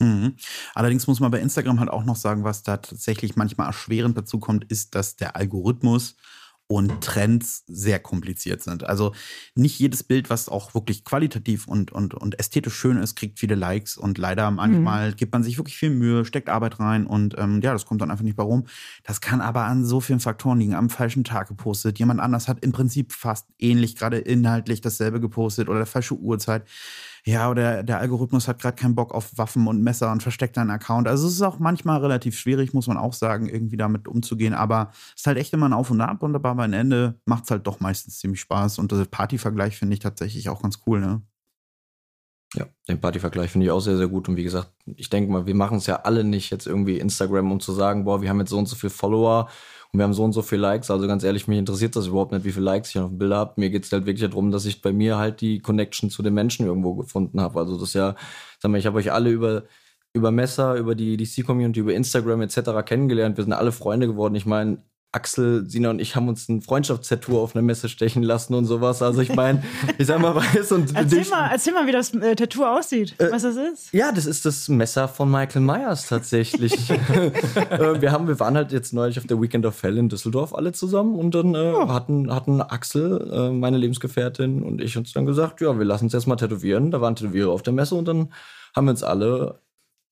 [0.00, 0.34] Mhm.
[0.74, 4.38] Allerdings muss man bei Instagram halt auch noch sagen, was da tatsächlich manchmal erschwerend dazu
[4.38, 6.16] kommt, ist, dass der Algorithmus
[6.66, 8.84] und Trends sehr kompliziert sind.
[8.84, 9.12] Also
[9.54, 13.54] nicht jedes Bild, was auch wirklich qualitativ und, und, und ästhetisch schön ist, kriegt viele
[13.54, 15.16] Likes und leider manchmal mhm.
[15.16, 18.10] gibt man sich wirklich viel Mühe, steckt Arbeit rein und ähm, ja, das kommt dann
[18.10, 18.64] einfach nicht bei rum.
[19.02, 20.74] Das kann aber an so vielen Faktoren liegen.
[20.74, 25.68] Am falschen Tag gepostet, jemand anders hat im Prinzip fast ähnlich gerade inhaltlich dasselbe gepostet
[25.68, 26.64] oder falsche Uhrzeit
[27.26, 30.70] ja, oder der Algorithmus hat gerade keinen Bock auf Waffen und Messer und versteckt einen
[30.70, 31.08] Account.
[31.08, 34.52] Also es ist auch manchmal relativ schwierig, muss man auch sagen, irgendwie damit umzugehen.
[34.52, 37.44] Aber es ist halt echt immer ein Auf und Ab und aber am Ende macht
[37.44, 38.78] es halt doch meistens ziemlich Spaß.
[38.78, 41.22] Und der Partyvergleich finde ich tatsächlich auch ganz cool, ne?
[42.54, 44.28] Ja, den Partyvergleich finde ich auch sehr, sehr gut.
[44.28, 47.50] Und wie gesagt, ich denke mal, wir machen es ja alle nicht jetzt irgendwie Instagram,
[47.50, 49.48] um zu sagen, boah, wir haben jetzt so und so viele Follower
[49.92, 50.90] und wir haben so und so viele Likes.
[50.90, 53.32] Also ganz ehrlich, mich interessiert das überhaupt nicht, wie viele Likes ich auf dem Bild
[53.32, 53.54] habe.
[53.56, 56.34] Mir geht es halt wirklich darum, dass ich bei mir halt die Connection zu den
[56.34, 57.58] Menschen irgendwo gefunden habe.
[57.58, 58.14] Also das ist ja,
[58.60, 59.64] sag mal, ich habe euch alle über
[60.14, 62.84] über Messer, über die DC-Community, über Instagram etc.
[62.84, 63.36] kennengelernt.
[63.36, 64.36] Wir sind alle Freunde geworden.
[64.36, 64.78] Ich meine,
[65.14, 69.00] Axel, Sina und ich haben uns ein Freundschaftstattoo auf einer Messe stechen lassen und sowas.
[69.00, 69.62] Also ich meine,
[69.98, 73.30] ich sag mal, weiß und erzähl mal, erzähl mal, wie das äh, Tattoo aussieht, äh,
[73.30, 73.92] was das ist.
[73.92, 76.90] Ja, das ist das Messer von Michael Myers tatsächlich.
[76.90, 80.54] äh, wir haben, wir waren halt jetzt neulich auf der Weekend of Hell in Düsseldorf
[80.54, 81.88] alle zusammen und dann äh, oh.
[81.88, 86.12] hatten, hatten Axel, äh, meine Lebensgefährtin und ich uns dann gesagt, ja, wir lassen uns
[86.12, 86.90] jetzt mal tätowieren.
[86.90, 88.32] Da waren Tätowierer auf der Messe und dann
[88.74, 89.60] haben wir uns alle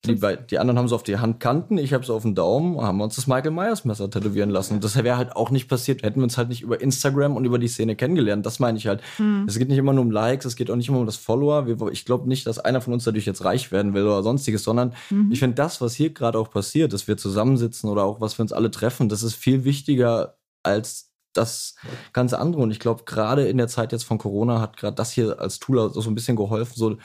[0.05, 2.81] Die, bei, die anderen haben es auf die Handkanten, ich habe es auf den Daumen,
[2.81, 4.75] haben uns das Michael Myers Messer tätowieren lassen.
[4.75, 7.45] Und das wäre halt auch nicht passiert, hätten wir uns halt nicht über Instagram und
[7.45, 8.45] über die Szene kennengelernt.
[8.45, 9.01] Das meine ich halt.
[9.19, 9.45] Hm.
[9.47, 11.69] Es geht nicht immer nur um Likes, es geht auch nicht immer um das Follower.
[11.69, 14.65] Wir, ich glaube nicht, dass einer von uns dadurch jetzt reich werden will oder sonstiges,
[14.65, 15.31] sondern Mhm.
[15.33, 18.43] ich finde das, was hier gerade auch passiert, dass wir zusammensitzen oder auch was wir
[18.43, 21.77] uns alle treffen, das ist viel wichtiger als das
[22.13, 22.63] ganze andere.
[22.63, 25.59] Und ich glaube, gerade in der Zeit jetzt von Corona hat gerade das hier als
[25.59, 26.97] Tool auch so ein bisschen geholfen, so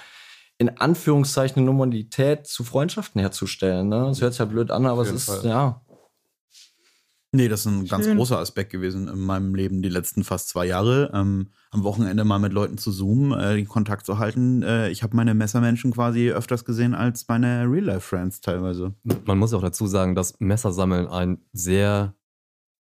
[0.57, 3.89] in Anführungszeichen eine Normalität zu Freundschaften herzustellen.
[3.89, 4.05] Ne?
[4.07, 5.45] Das hört sich ja blöd an, aber es ist, Fall.
[5.45, 5.81] ja.
[7.33, 8.17] Nee, das ist ein ganz Schön.
[8.17, 11.11] großer Aspekt gewesen in meinem Leben die letzten fast zwei Jahre.
[11.13, 14.63] Ähm, am Wochenende mal mit Leuten zu zoomen, äh, den Kontakt zu halten.
[14.63, 18.95] Äh, ich habe meine Messermenschen quasi öfters gesehen als meine Real-Life-Friends teilweise.
[19.25, 22.15] Man muss auch dazu sagen, dass Messersammeln ein sehr,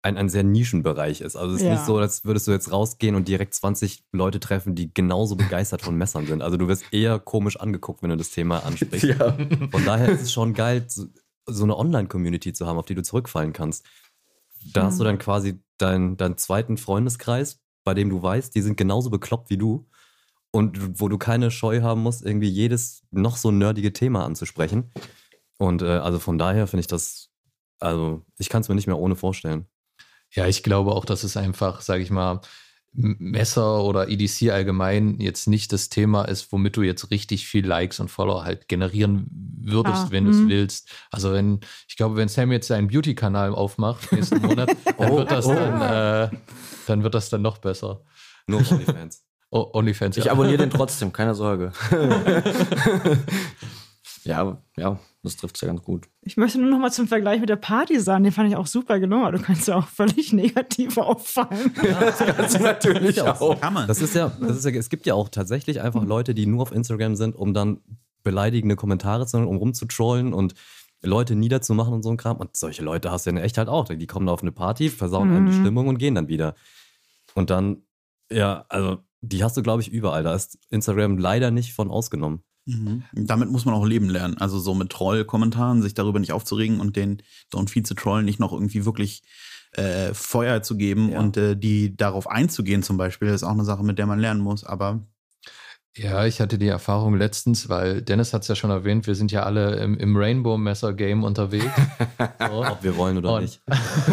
[0.07, 1.37] ein, ein sehr Nischenbereich ist.
[1.37, 1.73] Also es ist Ja.
[1.75, 5.83] nicht so, als würdest du jetzt rausgehen und direkt 20 Leute treffen, die genauso begeistert
[5.83, 6.43] von Messern sind.
[6.43, 9.03] Also du wirst eher komisch angeguckt, wenn du das Thema ansprichst.
[9.09, 9.37] ja.
[9.71, 13.53] Von daher ist es schon geil, so eine Online-Community zu haben, auf die du zurückfallen
[13.53, 13.85] kannst.
[14.73, 18.77] Da hast du dann quasi deinen deinen zweiten Freundeskreis, bei dem du weißt, die sind
[18.77, 19.87] genauso bekloppt wie du
[20.51, 24.91] und wo du keine Scheu haben musst, irgendwie jedes noch so nerdige Thema anzusprechen.
[25.59, 27.31] Und äh, also von daher finde ich das,
[27.81, 29.67] also ich kann es mir nicht mehr ohne vorstellen.
[30.33, 32.41] Ja, ich glaube auch, dass es einfach, sage ich mal,
[32.97, 38.01] Messer oder EDC allgemein jetzt nicht das Thema ist, womit du jetzt richtig viel Likes
[38.01, 39.27] und Follower halt generieren
[39.61, 40.49] würdest, Ah, wenn du es mhm.
[40.49, 40.91] willst.
[41.11, 45.31] Also wenn, ich glaube, wenn Sam jetzt seinen Beauty-Kanal aufmacht nächsten Monat, dann Oh, wird
[45.31, 45.55] das oh.
[45.55, 46.37] dann, äh,
[46.87, 48.03] dann wird das dann noch besser.
[48.47, 49.23] Nur OnlyFans.
[49.51, 50.17] Oh, OnlyFans.
[50.17, 50.33] Ich ja.
[50.33, 51.73] abonniere den trotzdem, keine Sorge.
[54.25, 56.09] ja, ja, das trifft ja ganz gut.
[56.23, 58.67] Ich möchte nur noch mal zum Vergleich mit der Party sagen, den fand ich auch
[58.67, 61.73] super gelungen, aber du kannst ja auch völlig negativ auffallen.
[61.83, 63.61] Das kannst du natürlich auch.
[63.61, 63.87] Kann man.
[63.89, 66.63] Das ist ja, das ist ja, es gibt ja auch tatsächlich einfach Leute, die nur
[66.63, 67.81] auf Instagram sind, um dann
[68.23, 70.55] beleidigende Kommentare zu, um rumzutrollen und
[71.03, 72.39] Leute niederzumachen und so ein Kram.
[72.39, 73.85] Und solche Leute hast du in echt halt auch.
[73.87, 75.61] Die kommen auf eine Party, versauen einem die Mhm.
[75.61, 76.55] Stimmung und gehen dann wieder.
[77.35, 77.83] Und dann,
[78.33, 80.23] ja, also die hast du, glaube ich, überall.
[80.25, 82.43] Da ist Instagram leider nicht von ausgenommen.
[82.67, 83.05] Mhm.
[83.15, 84.37] Damit muss man auch leben lernen.
[84.39, 88.41] Also so mit Troll-Kommentaren, sich darüber nicht aufzuregen und den Don't Feed zu trollen, nicht
[88.41, 89.23] noch irgendwie wirklich
[89.73, 91.21] äh, Feuer zu geben Ja.
[91.21, 94.41] und äh, die darauf einzugehen zum Beispiel, ist auch eine Sache, mit der man lernen
[94.41, 94.65] muss.
[94.65, 95.07] Aber
[95.97, 99.33] Ja, ich hatte die Erfahrung letztens, weil Dennis hat es ja schon erwähnt, wir sind
[99.33, 101.65] ja alle im, im Rainbow-Messer-Game unterwegs.
[102.49, 102.65] So.
[102.65, 103.61] Ob wir wollen oder Und- nicht.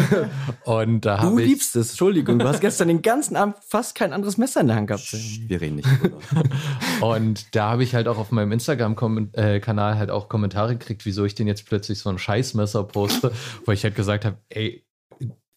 [0.64, 1.48] Und da Du habe ich.
[1.48, 2.38] liebst es, Entschuldigung.
[2.38, 5.12] Du hast gestern den ganzen Abend fast kein anderes Messer in der Hand gehabt.
[5.12, 6.18] Wir reden nicht drüber.
[7.00, 11.34] Und da habe ich halt auch auf meinem Instagram-Kanal halt auch Kommentare gekriegt, wieso ich
[11.34, 13.32] den jetzt plötzlich so ein Scheißmesser poste,
[13.66, 14.84] wo ich halt gesagt habe, ey,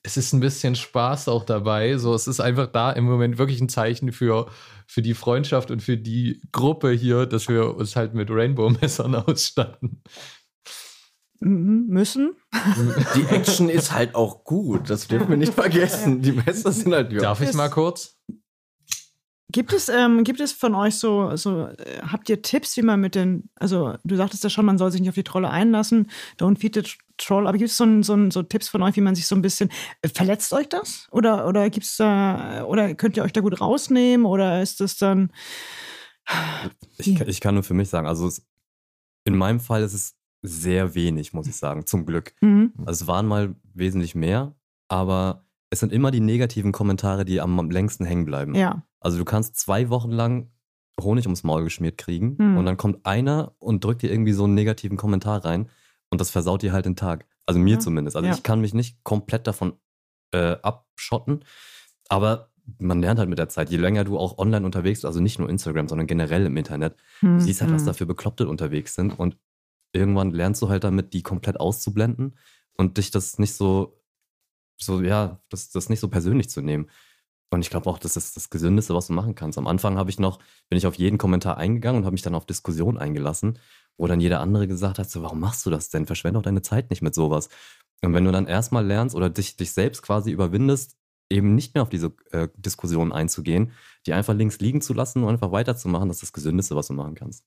[0.04, 1.98] es ist ein bisschen Spaß auch dabei.
[1.98, 4.48] So, es ist einfach da im Moment wirklich ein Zeichen für,
[4.88, 10.02] für die Freundschaft und für die Gruppe hier, dass wir uns halt mit Rainbow-Messern ausstatten.
[11.40, 12.36] Mhm, Müssen.
[13.16, 14.90] Die Action ist halt auch gut.
[14.90, 16.22] Das dürfen wir nicht vergessen.
[16.22, 17.20] Die Messer sind halt ja.
[17.20, 18.18] Darf ich mal kurz?
[19.52, 23.00] Gibt es, ähm, gibt es von euch so, so äh, habt ihr Tipps, wie man
[23.00, 26.10] mit den, also du sagtest ja schon, man soll sich nicht auf die Trolle einlassen,
[26.38, 28.84] don't feed the tr- troll, aber gibt es so, ein, so, ein, so Tipps von
[28.84, 29.70] euch, wie man sich so ein bisschen,
[30.02, 31.08] äh, verletzt euch das?
[31.12, 35.32] Oder, oder gibt's da, oder könnt ihr euch da gut rausnehmen oder ist das dann,
[36.98, 38.46] Ich, kann- ich kann nur für mich sagen, also es,
[39.24, 42.34] in meinem Fall ist es sehr wenig, muss ich sagen, zum Glück.
[42.42, 42.74] mhm.
[42.86, 44.56] Also es waren mal wesentlich mehr,
[44.90, 48.56] aber es sind immer die negativen Kommentare, die am, am längsten hängen bleiben.
[48.56, 50.52] ja, Also du kannst zwei Wochen lang
[51.00, 52.58] Honig ums Maul geschmiert kriegen Hm.
[52.58, 55.70] und dann kommt einer und drückt dir irgendwie so einen negativen Kommentar rein
[56.10, 57.26] und das versaut dir halt den Tag.
[57.46, 57.80] Also mir Ja.
[57.80, 58.16] zumindest.
[58.16, 58.34] Also Ja.
[58.34, 59.74] ich kann mich nicht komplett davon
[60.34, 61.46] äh, abschotten,
[62.10, 65.22] aber man lernt halt mit der Zeit, je länger du auch online unterwegs bist, also
[65.22, 67.86] nicht nur Instagram, sondern generell im Internet, Hm, Du siehst halt, was hm.
[67.88, 69.38] da für Bekloppte unterwegs sind und
[69.94, 72.38] irgendwann lernst du halt damit, die komplett auszublenden
[72.74, 74.02] und dich das nicht so,
[74.78, 76.90] so ja, das, das nicht so persönlich zu nehmen.
[77.50, 79.58] Und ich glaube auch, das ist das Gesündeste, was du machen kannst.
[79.58, 82.36] Am Anfang habe ich noch, bin ich auf jeden Kommentar eingegangen und habe mich dann
[82.36, 83.60] auf Diskussion eingelassen,
[83.98, 86.06] wo dann jeder andere gesagt hat, so, warum machst du das denn?
[86.06, 87.50] Verschwende doch deine Zeit nicht mit sowas.
[88.04, 90.98] Und wenn du dann erstmal lernst oder dich, dich selbst quasi überwindest,
[91.30, 93.72] eben nicht mehr auf diese äh, Diskussion einzugehen,
[94.06, 96.94] die einfach links liegen zu lassen und einfach weiterzumachen, das ist das Gesündeste, was du
[96.94, 97.44] machen kannst.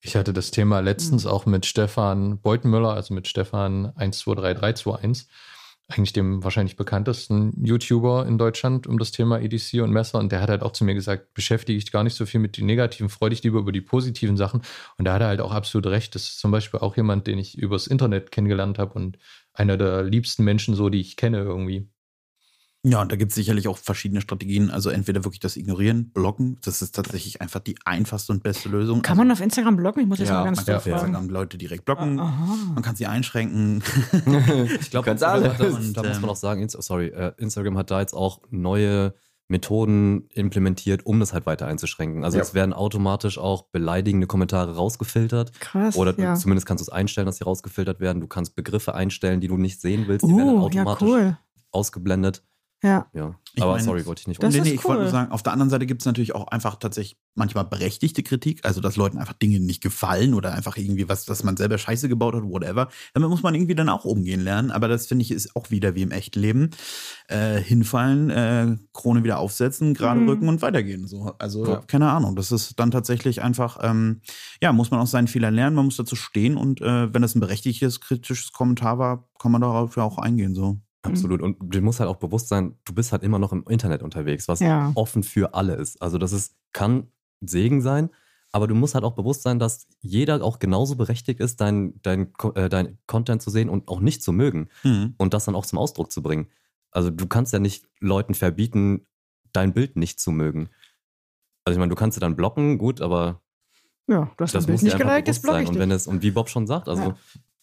[0.00, 5.28] Ich hatte das Thema letztens auch mit Stefan Beutenmüller, also mit Stefan 123321,
[5.88, 10.18] eigentlich dem wahrscheinlich bekanntesten YouTuber in Deutschland um das Thema EDC und Messer.
[10.18, 12.56] Und der hat halt auch zu mir gesagt, beschäftige dich gar nicht so viel mit
[12.56, 14.62] den negativen, freu dich lieber über die positiven Sachen.
[14.96, 16.14] Und da hat er halt auch absolut recht.
[16.14, 19.18] Das ist zum Beispiel auch jemand, den ich übers Internet kennengelernt habe und
[19.52, 21.88] einer der liebsten Menschen so, die ich kenne irgendwie.
[22.86, 24.70] Ja, und da gibt es sicherlich auch verschiedene Strategien.
[24.70, 26.58] Also entweder wirklich das Ignorieren, Blocken.
[26.62, 29.00] Das ist tatsächlich einfach die einfachste und beste Lösung.
[29.00, 30.02] Kann man auf Instagram bloggen?
[30.02, 30.86] Ich muss jetzt Ja, mal ganz man kann auf.
[30.86, 32.20] Instagram Leute direkt blocken.
[32.20, 32.56] Aha.
[32.74, 33.82] Man kann sie einschränken.
[34.80, 35.48] Ich glaube, Ganz alle.
[35.58, 39.14] da, muss man ähm, auch sagen, sorry, äh, Instagram hat da jetzt auch neue
[39.48, 42.24] Methoden implementiert, um das halt weiter einzuschränken.
[42.24, 42.42] Also Ja.
[42.42, 45.58] es werden automatisch auch beleidigende Kommentare rausgefiltert.
[45.60, 45.96] Krass.
[45.96, 46.34] Oder ja.
[46.34, 48.20] zumindest kannst du es einstellen, dass sie rausgefiltert werden.
[48.20, 50.26] Du kannst Begriffe einstellen, die du nicht sehen willst.
[50.26, 51.38] Die werden Uh, ja, automatisch cool.
[51.70, 52.42] ausgeblendet.
[52.84, 53.06] Ja.
[53.14, 53.34] Ja.
[53.54, 55.02] Ich Aber meine, sorry, wollte ich nicht Das nee, ist nee, ich wollte cool.
[55.04, 58.60] nur sagen, auf der anderen Seite gibt es natürlich auch einfach tatsächlich manchmal berechtigte Kritik,
[58.64, 62.08] also dass Leuten einfach Dinge nicht gefallen oder einfach irgendwie was, dass man selber Scheiße
[62.10, 62.88] gebaut hat, whatever.
[63.14, 65.94] Damit muss man irgendwie dann auch umgehen lernen, aber das finde ich ist auch wieder
[65.94, 66.70] wie im echten Leben.
[67.28, 70.28] Äh, hinfallen, äh, Krone wieder aufsetzen, gerade Mhm.
[70.28, 71.06] rücken und weitergehen.
[71.06, 71.32] So.
[71.38, 71.76] Also, Ja.
[71.86, 72.36] keine Ahnung.
[72.36, 74.20] Das ist dann tatsächlich einfach, ähm,
[74.60, 77.34] ja, muss man aus seinen Fehlern lernen, man muss dazu stehen und äh, wenn das
[77.34, 80.54] ein berechtigtes, kritisches Kommentar war, kann man darauf ja auch eingehen.
[80.54, 80.80] So.
[81.04, 81.42] Absolut.
[81.42, 84.48] Und dir muss halt auch bewusst sein, du bist halt immer noch im Internet unterwegs,
[84.48, 84.90] was Ja.
[84.94, 86.00] offen für alle ist.
[86.02, 87.08] Also das ist, kann
[87.40, 88.10] Segen sein,
[88.52, 92.32] aber du musst halt auch bewusst sein, dass jeder auch genauso berechtigt ist, dein, dein,
[92.54, 95.14] äh, dein Content zu sehen und auch nicht zu mögen Mhm.
[95.18, 96.48] und das dann auch zum Ausdruck zu bringen.
[96.90, 99.06] Also du kannst ja nicht Leuten verbieten,
[99.52, 100.68] dein Bild nicht zu mögen.
[101.64, 103.42] Also ich meine, du kannst sie dann blocken, gut, aber
[104.06, 105.62] Ja, du hast das muss nicht geliked, jetzt block sein.
[105.64, 107.16] ich Und wenn es, und wie Bob schon sagt, also Ja.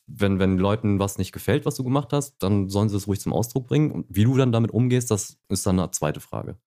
[0.08, 3.22] Wenn, wenn Leuten was nicht gefällt, was du gemacht hast, dann sollen sie es ruhig
[3.22, 3.92] zum Ausdruck bringen.
[3.92, 6.58] Und wie du dann damit umgehst, das ist dann eine zweite Frage.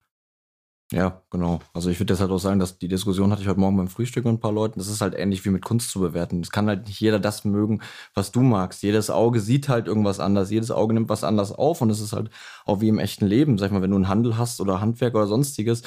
[0.91, 1.61] Ja, genau.
[1.73, 4.23] Also ich würde deshalb auch sagen, dass die Diskussion hatte ich heute Morgen beim Frühstück
[4.23, 4.79] mit ein paar Leuten.
[4.79, 6.41] Das ist halt ähnlich wie mit Kunst zu bewerten.
[6.41, 7.81] Es kann halt nicht jeder das mögen,
[8.13, 8.83] was du magst.
[8.83, 10.51] Jedes Auge sieht halt irgendwas anders.
[10.51, 11.81] Jedes Auge nimmt was anders auf.
[11.81, 12.29] Und es ist halt
[12.65, 13.57] auch wie im echten Leben.
[13.57, 15.81] Sag ich mal, wenn du einen Handel hast oder Handwerk oder sonstiges,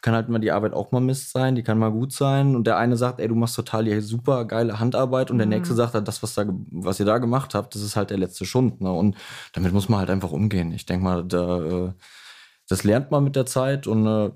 [0.00, 1.54] kann halt mal die Arbeit auch mal Mist sein.
[1.56, 2.54] Die kann mal gut sein.
[2.54, 5.30] Und der eine sagt, ey, du machst total die super geile Handarbeit.
[5.30, 5.54] Und der Mhm.
[5.54, 8.18] nächste sagt, halt, das, was, da, was ihr da gemacht habt, das ist halt der
[8.18, 8.80] letzte Schund.
[8.80, 8.92] Ne?
[8.92, 9.16] Und
[9.54, 10.72] damit muss man halt einfach umgehen.
[10.72, 11.92] Ich denke mal, da, äh,
[12.68, 14.30] das lernt man mit der Zeit und äh,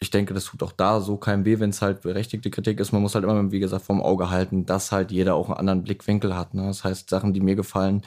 [0.00, 2.90] ich denke, das tut auch da so keinem weh, wenn es halt berechtigte Kritik ist.
[2.90, 5.84] Man muss halt immer, wie gesagt, vom Auge halten, dass halt jeder auch einen anderen
[5.84, 6.54] Blickwinkel hat.
[6.54, 6.66] Ne?
[6.66, 8.02] Das heißt, Sachen, die mir gefallen,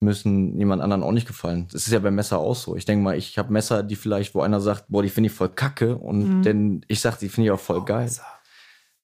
[0.00, 1.68] müssen jemand anderen auch nicht gefallen.
[1.72, 2.74] Das ist ja beim Messer auch so.
[2.76, 5.34] Ich denke mal, ich habe Messer, die vielleicht, wo einer sagt, boah, die finde ich
[5.36, 6.42] voll kacke und Mhm.
[6.42, 8.10] denn ich sag, die finde ich auch voll geil.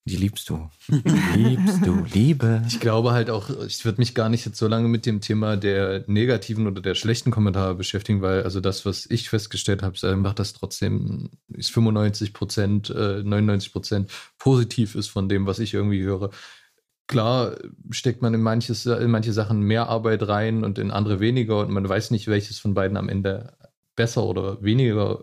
[0.08, 0.70] Die liebst du.
[0.88, 0.94] Die
[1.36, 2.62] liebst du, Liebe.
[2.68, 5.56] Ich glaube halt auch, ich würde mich gar nicht jetzt so lange mit dem Thema
[5.56, 10.04] der negativen oder der schlechten Kommentare beschäftigen, weil also das, was ich festgestellt habe, ist
[10.04, 15.74] einfach, dass trotzdem ist 95 Prozent, äh, 99 Prozent positiv ist von dem, was ich
[15.74, 16.30] irgendwie höre.
[17.06, 17.56] Klar
[17.90, 21.70] steckt man in, manches, in manche Sachen mehr Arbeit rein und in andere weniger und
[21.70, 23.56] man weiß nicht, welches von beiden am Ende
[23.94, 25.22] besser oder weniger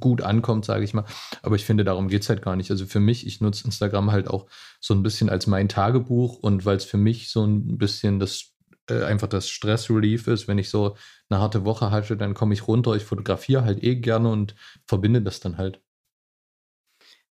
[0.00, 1.04] gut ankommt, sage ich mal.
[1.42, 2.70] Aber ich finde, darum geht es halt gar nicht.
[2.70, 4.46] Also für mich, ich nutze Instagram halt auch
[4.80, 8.56] so ein bisschen als mein Tagebuch und weil es für mich so ein bisschen das
[8.88, 10.96] äh, einfach das Stressrelief ist, wenn ich so
[11.28, 14.54] eine harte Woche hatte, dann komme ich runter, ich fotografiere halt eh gerne und
[14.86, 15.80] verbinde das dann halt.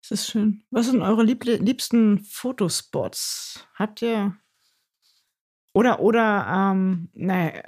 [0.07, 0.63] Das ist schön.
[0.69, 3.67] Was sind eure lieb liebsten Fotospots?
[3.73, 4.37] Habt ihr.
[5.73, 7.63] Oder, oder, ähm, naja,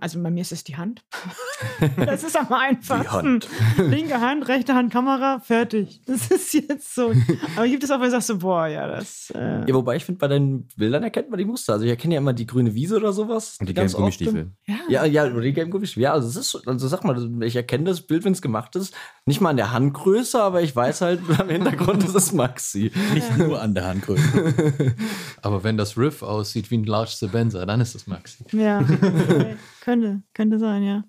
[0.00, 1.04] also bei mir ist es die Hand.
[1.96, 3.12] das ist am einfachsten.
[3.12, 3.48] Hand.
[3.76, 6.00] Linke Hand, rechte Hand, Kamera, fertig.
[6.06, 7.12] Das ist jetzt so.
[7.56, 9.30] Aber gibt es auch, wo du sagst so, boah, ja, das.
[9.34, 11.74] Äh, Ja, wobei ich finde, bei deinen Bildern erkennt man die Muster.
[11.74, 13.56] Also ich erkenne ja immer die grüne Wiese oder sowas.
[13.60, 14.18] Und die ganz gelben oft.
[14.18, 14.52] Gummistiefel.
[14.66, 14.76] ja.
[14.88, 16.02] Ja, ja, oder die gelben Gummistiefel.
[16.04, 18.74] Ja, also, es ist, so- also sag mal, ich erkenne das Bild, wenn es gemacht
[18.76, 18.94] ist,
[19.26, 22.90] nicht mal an der Handgröße, aber ich weiß halt, am Hintergrund ist es Maxi.
[23.14, 24.94] Nicht nur an der Handgröße.
[25.42, 28.44] Aber wenn das Riff aussieht wie ein Large Sebenza, dann ist das Maxi.
[28.52, 28.82] Ja.
[29.80, 31.04] Könnte, könnte sein, ja.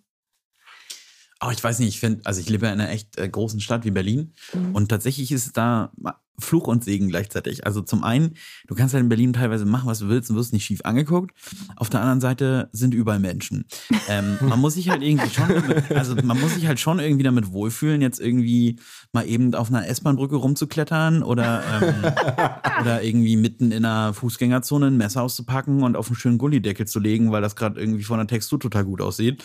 [1.39, 3.85] Aber ich weiß nicht, ich finde, also ich lebe in einer echt äh, großen Stadt
[3.85, 4.33] wie Berlin
[4.73, 5.91] und tatsächlich ist es da
[6.39, 7.65] Fluch und Segen gleichzeitig.
[7.65, 8.35] Also zum einen,
[8.67, 11.31] du kannst halt in Berlin teilweise machen, was du willst und wirst nicht schief angeguckt.
[11.75, 13.65] Auf der anderen Seite sind überall Menschen.
[14.07, 17.23] Ähm, man muss sich halt irgendwie schon, damit, also man muss sich halt schon irgendwie
[17.23, 18.79] damit wohlfühlen, jetzt irgendwie
[19.13, 22.03] mal eben auf einer S-Bahn-Brücke rumzuklettern oder, ähm,
[22.81, 26.99] oder irgendwie mitten in einer Fußgängerzone ein Messer auszupacken und auf einen schönen Gullideckel zu
[26.99, 29.43] legen, weil das gerade irgendwie von der Textur total gut aussieht.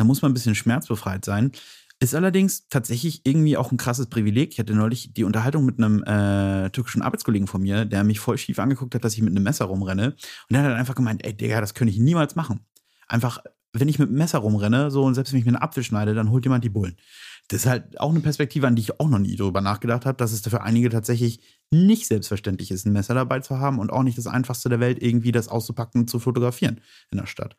[0.00, 1.52] Da muss man ein bisschen schmerzbefreit sein.
[1.98, 4.54] Ist allerdings tatsächlich irgendwie auch ein krasses Privileg.
[4.54, 8.38] Ich hatte neulich die Unterhaltung mit einem äh, türkischen Arbeitskollegen von mir, der mich voll
[8.38, 10.12] schief angeguckt hat, dass ich mit einem Messer rumrenne.
[10.12, 10.16] Und
[10.52, 12.60] der hat dann einfach gemeint, ey Digga, das könnte ich niemals machen.
[13.08, 13.42] Einfach,
[13.74, 16.14] wenn ich mit einem Messer rumrenne, so und selbst wenn ich mir einen Apfel schneide,
[16.14, 16.96] dann holt jemand die Bullen.
[17.48, 20.16] Das ist halt auch eine Perspektive, an die ich auch noch nie drüber nachgedacht habe,
[20.16, 24.02] dass es für einige tatsächlich nicht selbstverständlich ist, ein Messer dabei zu haben und auch
[24.02, 27.58] nicht das einfachste der Welt, irgendwie das auszupacken und zu fotografieren in der Stadt.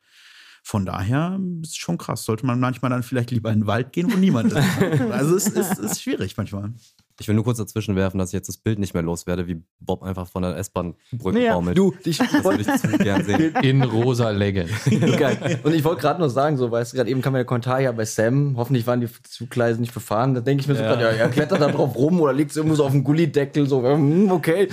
[0.64, 2.24] Von daher ist es schon krass.
[2.24, 4.82] Sollte man manchmal dann vielleicht lieber in den Wald gehen, wo niemand ist.
[5.12, 6.74] also es ist, ist schwierig manchmal.
[7.22, 9.62] Ich will nur kurz dazwischen werfen, dass ich jetzt das Bild nicht mehr loswerde, wie
[9.80, 11.54] Bob einfach von der S-Bahn-Brücke Ja.
[11.54, 11.78] baumelt.
[11.78, 13.54] Du, dich das würde ich zu gern sehen.
[13.62, 14.72] In rosa Leggings.
[15.18, 15.60] Geil.
[15.64, 17.80] Und ich wollte gerade noch sagen, so, weißt du, gerade eben kam ja der Kommentar
[17.80, 20.34] ja bei Sam, hoffentlich waren die Zugleise nicht befahren.
[20.34, 20.90] Da denke ich mir so Ja.
[20.96, 23.84] gerade, ja, er klettert da drauf rum oder liegt irgendwo so auf dem Gullideckel, so,
[23.84, 24.68] hm, okay.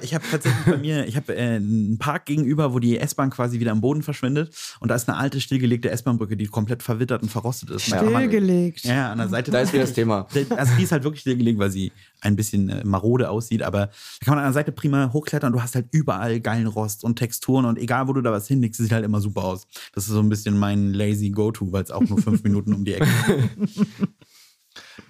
[0.00, 3.30] Ich habe hab tatsächlich bei mir, ich habe äh, einen Park gegenüber, wo die S-Bahn
[3.30, 4.54] quasi wieder am Boden verschwindet.
[4.78, 7.82] Und da ist eine alte, stillgelegte S-Bahn-Brücke, die komplett verwittert und verrostet ist.
[7.86, 8.84] Stillgelegt.
[8.84, 9.50] Ja, an der Seite.
[9.50, 10.26] Da ist wieder das Thema.
[10.56, 13.86] Also die ist halt wirklich stillgelegt, weil sie ein bisschen äh, marode aussieht, aber
[14.20, 15.52] da kann man an der Seite prima hochklettern.
[15.52, 18.80] Du hast halt überall geilen Rost und Texturen und egal, wo du da was hinlegst,
[18.80, 19.66] sieht halt immer super aus.
[19.94, 22.84] Das ist so ein bisschen mein lazy Go-To, weil es auch nur fünf Minuten um
[22.84, 23.08] die Ecke
[23.64, 23.80] ist.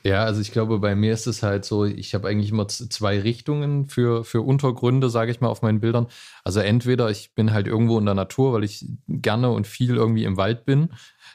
[0.02, 3.20] Ja, also ich glaube, bei mir ist es halt so, ich habe eigentlich immer zwei
[3.20, 6.08] Richtungen für, für Untergründe, sage ich mal, auf meinen Bildern.
[6.44, 10.24] Also entweder ich bin halt irgendwo in der Natur, weil ich gerne und viel irgendwie
[10.24, 10.90] im Wald bin.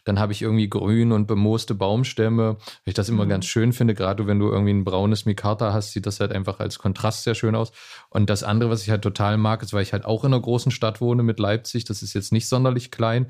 [0.09, 3.93] Dann habe ich irgendwie grün und bemooste Baumstämme, weil ich das immer ganz schön finde.
[3.93, 7.35] Gerade wenn du irgendwie ein braunes Mikata hast, sieht das halt einfach als Kontrast sehr
[7.35, 7.71] schön aus.
[8.09, 10.41] Und das andere, was ich halt total mag, ist, weil ich halt auch in einer
[10.41, 11.85] großen Stadt wohne mit Leipzig.
[11.85, 13.27] Das ist jetzt nicht sonderlich klein,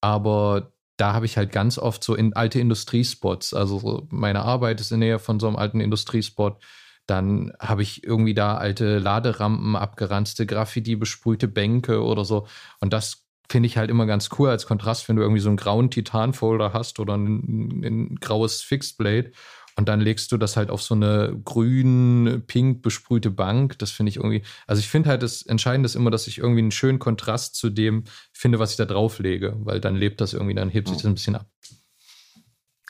[0.00, 3.52] aber da habe ich halt ganz oft so in alte Industriespots.
[3.52, 6.62] Also so meine Arbeit ist in der Nähe von so einem alten Industriespot.
[7.06, 12.46] Dann habe ich irgendwie da alte Laderampen, abgeranzte Graffiti, besprühte Bänke oder so.
[12.78, 15.56] Und das finde ich halt immer ganz cool als Kontrast, wenn du irgendwie so einen
[15.56, 19.32] grauen Titan-Folder hast oder ein, ein graues Fixed-Blade.
[19.76, 23.78] Und dann legst du das halt auf so eine grün, pink besprühte Bank.
[23.78, 24.42] Das finde ich irgendwie.
[24.66, 27.70] Also ich finde halt, das Entscheidende ist immer, dass ich irgendwie einen schönen Kontrast zu
[27.70, 30.98] dem finde, was ich da drauf lege, weil dann lebt das irgendwie, dann hebt sich
[30.98, 31.48] das ein bisschen ab.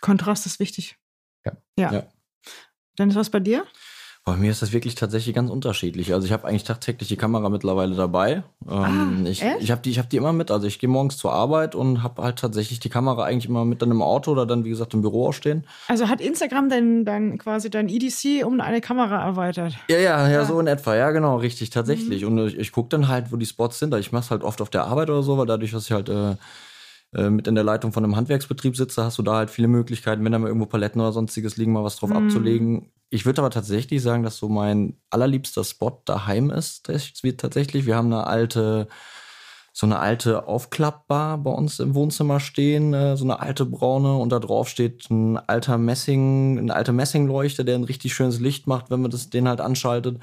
[0.01, 0.97] Kontrast ist wichtig.
[1.45, 1.53] Ja.
[1.79, 1.93] Ja.
[1.93, 2.07] Ja.
[2.99, 3.65] Dennis, was bei dir?
[4.25, 6.13] Bei mir ist das wirklich tatsächlich ganz unterschiedlich.
[6.13, 8.43] Also ich habe eigentlich tagtäglich die Kamera mittlerweile dabei.
[8.69, 10.51] Ähm, Ah, ich ich habe die, ich hab die immer mit.
[10.51, 13.81] Also ich gehe morgens zur Arbeit und habe halt tatsächlich die Kamera eigentlich immer mit
[13.81, 15.67] dann im Auto oder dann, wie gesagt, im Büro auch stehen.
[15.89, 19.75] Also hat Instagram dein, dein quasi dein EDC um eine Kamera erweitert?
[19.89, 20.45] Ja, ja, ja, Ja.
[20.45, 20.95] so in etwa.
[20.95, 22.27] Ja, genau, richtig, tatsächlich.
[22.27, 23.95] Und ich, ich gucke dann halt, wo die Spots sind.
[23.95, 26.11] Ich mache es halt oft auf der Arbeit oder so, weil dadurch, dass ich halt
[26.11, 26.37] äh,
[27.15, 30.23] äh, mit in der Leitung von einem Handwerksbetrieb sitze, hast du da halt viele Möglichkeiten,
[30.27, 32.17] wenn da mal irgendwo Paletten oder sonstiges liegen, mal was drauf Mhm.
[32.17, 32.91] abzulegen.
[33.11, 36.85] Ich würde aber tatsächlich sagen, dass so mein allerliebster Spot daheim ist.
[37.39, 37.85] Tatsächlich.
[37.85, 38.89] Wir haben eine alte,
[39.73, 44.31] so eine alte Aufklappbar bei uns im Wohnzimmer stehen, äh, so eine alte braune und
[44.31, 48.91] da drauf steht ein alter Messing, eine alte Messingleuchte, der ein richtig schönes Licht macht,
[48.91, 50.19] wenn man das den halt anschaltet.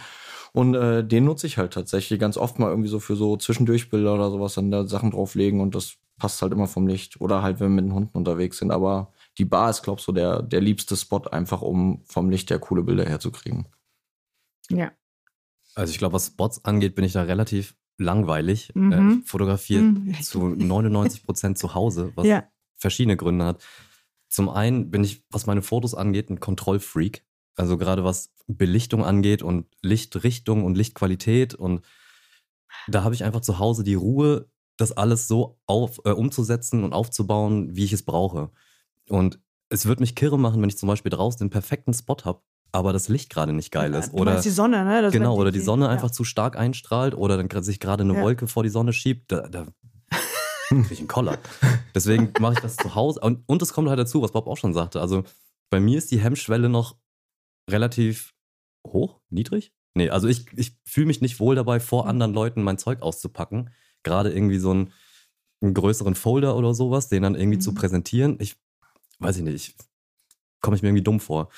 [0.53, 4.13] Und äh, den nutze ich halt tatsächlich ganz oft mal irgendwie so für so Zwischendurchbilder
[4.13, 7.19] oder sowas, dann da Sachen drauflegen und das passt halt immer vom Licht.
[7.21, 8.71] Oder halt, wenn wir mit den Hunden unterwegs sind.
[8.71, 12.49] Aber die Bar ist, glaub ich, so der, der liebste Spot, einfach um vom Licht
[12.49, 13.67] her coole Bilder herzukriegen.
[14.69, 14.91] Ja.
[15.75, 18.71] Also ich glaube, was Spots angeht, bin ich da relativ langweilig.
[18.75, 18.91] Mhm.
[18.91, 20.13] Äh, ich fotografiere Mhm.
[20.21, 22.43] zu 99 Prozent zu Hause, was Ja.
[22.75, 23.63] verschiedene Gründe hat.
[24.29, 27.23] Zum einen bin ich, was meine Fotos angeht, ein Kontrollfreak.
[27.55, 31.53] Also gerade was Belichtung angeht und Lichtrichtung und Lichtqualität.
[31.55, 31.81] Und
[32.87, 36.93] da habe ich einfach zu Hause die Ruhe, das alles so auf, äh, umzusetzen und
[36.93, 38.51] aufzubauen, wie ich es brauche.
[39.09, 39.39] Und
[39.69, 42.41] es wird mich kirre machen, wenn ich zum Beispiel draußen den perfekten Spot habe,
[42.71, 44.11] aber das Licht gerade nicht geil ist.
[44.13, 45.01] Du Oder die Sonne, ne?
[45.01, 45.91] Das genau, oder die Sonne ja.
[45.91, 48.21] einfach zu stark einstrahlt oder dann sich gerade eine Ja.
[48.21, 49.67] Wolke vor die Sonne schiebt, da, da
[50.69, 51.37] krieg ich einen Koller.
[51.95, 53.19] Deswegen mache ich das zu Hause.
[53.21, 55.01] Und, und es kommt halt dazu, was Bob auch schon sagte.
[55.01, 55.23] Also
[55.69, 56.97] bei mir ist die Hemmschwelle noch
[57.69, 58.33] relativ
[58.85, 59.73] hoch, niedrig.
[59.95, 62.09] Nee, also ich, ich fühle mich nicht wohl dabei, vor Mhm.
[62.09, 63.71] anderen Leuten mein Zeug auszupacken.
[64.03, 64.93] Gerade irgendwie so einen,
[65.61, 67.75] einen größeren Folder oder sowas, den dann irgendwie zu Mhm.
[67.75, 68.37] präsentieren.
[68.39, 68.55] Ich
[69.19, 69.75] weiß ich nicht, ich,
[70.61, 71.49] komme ich mir irgendwie dumm vor.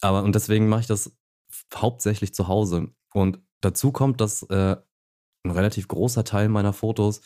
[0.00, 1.16] Aber und deswegen mache ich das
[1.74, 2.88] hauptsächlich zu Hause.
[3.12, 4.76] Und dazu kommt, dass äh,
[5.44, 7.20] ein relativ großer Teil meiner Fotos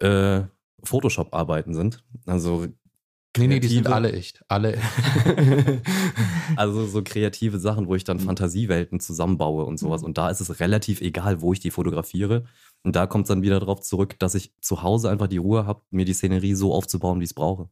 [0.00, 0.42] äh,
[0.82, 2.04] Photoshop-Arbeiten sind.
[2.26, 2.66] Also
[3.36, 4.44] Nee, nee, die sind kreative- alle echt.
[4.46, 4.78] Alle.
[6.56, 10.02] also so kreative Sachen, wo ich dann Fantasiewelten zusammenbaue und sowas.
[10.02, 10.06] Mhm.
[10.06, 12.44] Und da ist es relativ egal, wo ich die fotografiere.
[12.84, 15.66] Und da kommt es dann wieder darauf zurück, dass ich zu Hause einfach die Ruhe
[15.66, 17.68] habe, mir die Szenerie so aufzubauen, wie ich es brauche.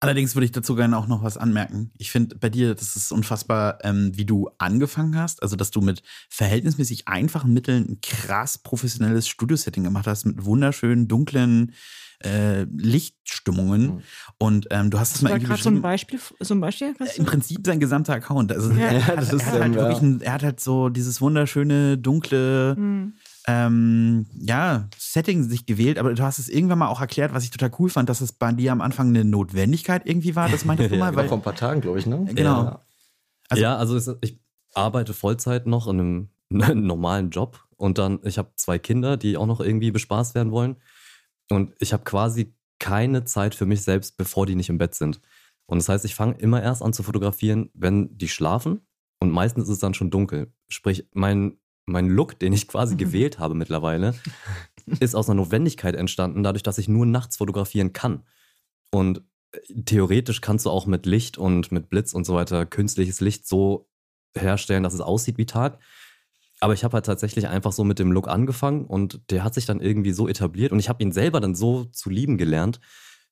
[0.00, 1.92] Allerdings würde ich dazu gerne auch noch was anmerken.
[1.98, 5.42] Ich finde bei dir, das ist unfassbar, ähm, wie du angefangen hast.
[5.42, 11.06] Also, dass du mit verhältnismäßig einfachen Mitteln ein krass professionelles Studiosetting gemacht hast, mit wunderschönen,
[11.06, 11.74] dunklen
[12.22, 13.82] äh, Lichtstimmungen.
[13.96, 14.02] Mhm.
[14.38, 15.82] Und ähm, du hast es Das mal irgendwie gerade so ein.
[15.82, 16.94] Beispiel, so ein Beispiel.
[17.16, 18.52] Im Prinzip sein gesamter Account.
[18.52, 18.86] Also Ja.
[18.86, 19.98] er, Ja, hat, das ist, er, hat halt ja.
[19.98, 23.14] ein, er hat halt so dieses wunderschöne, dunkle Hm.
[23.46, 27.50] Ähm, ja, Setting sich gewählt, aber du hast es irgendwann mal auch erklärt, was ich
[27.50, 30.48] total cool fand, dass es bei dir am Anfang eine Notwendigkeit irgendwie war.
[30.48, 32.26] Das meintest du Ja, mal, War weil vor ein paar Tagen, glaube ich, ne?
[32.34, 32.64] Genau.
[32.64, 32.84] Ja.
[33.48, 34.38] Also- ja, also ich
[34.74, 36.28] arbeite Vollzeit noch in einem,
[36.86, 40.76] normalen Job und dann, ich habe zwei Kinder, die auch noch irgendwie bespaßt werden wollen.
[41.48, 45.20] Und ich habe quasi keine Zeit für mich selbst, bevor die nicht im Bett sind.
[45.66, 48.80] Und das heißt, ich fange immer erst an zu fotografieren, wenn die schlafen.
[49.20, 50.52] Und meistens ist es dann schon dunkel.
[50.68, 51.59] Sprich, mein,
[51.90, 54.14] mein Look, den ich quasi gewählt habe mittlerweile,
[55.00, 58.24] ist aus einer Notwendigkeit entstanden, dadurch, dass ich nur nachts fotografieren kann.
[58.90, 59.22] Und
[59.52, 63.46] äh, theoretisch kannst du auch mit Licht und mit Blitz und so weiter künstliches Licht
[63.46, 63.88] so
[64.36, 65.78] herstellen, dass es aussieht wie Tag.
[66.60, 69.64] Aber ich habe halt tatsächlich einfach so mit dem Look angefangen und der hat sich
[69.64, 72.80] dann irgendwie so etabliert und ich habe ihn selber dann so zu lieben gelernt,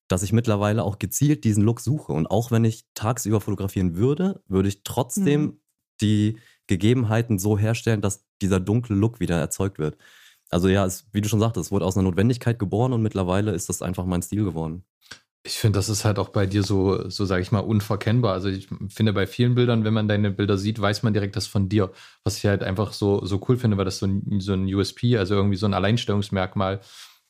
[0.09, 2.13] dass ich mittlerweile auch gezielt diesen Look suche.
[2.13, 5.61] Und auch wenn ich tagsüber fotografieren würde, würde ich trotzdem Mhm.
[6.01, 6.39] die
[6.69, 9.97] Gegebenheiten so herstellen, dass dieser dunkle Look wieder erzeugt wird.
[10.51, 13.53] Also ja, es, wie du schon sagtest, es wurde aus einer Notwendigkeit geboren und mittlerweile
[13.53, 14.85] ist das einfach mein Stil geworden.
[15.45, 18.35] Ich finde, das ist halt auch bei dir so, so sage ich mal, unverkennbar.
[18.35, 21.47] Also ich finde bei vielen Bildern, wenn man deine Bilder sieht, weiß man direkt das
[21.47, 21.91] von dir.
[22.25, 25.17] Was ich halt einfach so, so cool finde, weil das so ein, so ein USP,
[25.17, 26.81] also irgendwie so ein Alleinstellungsmerkmal,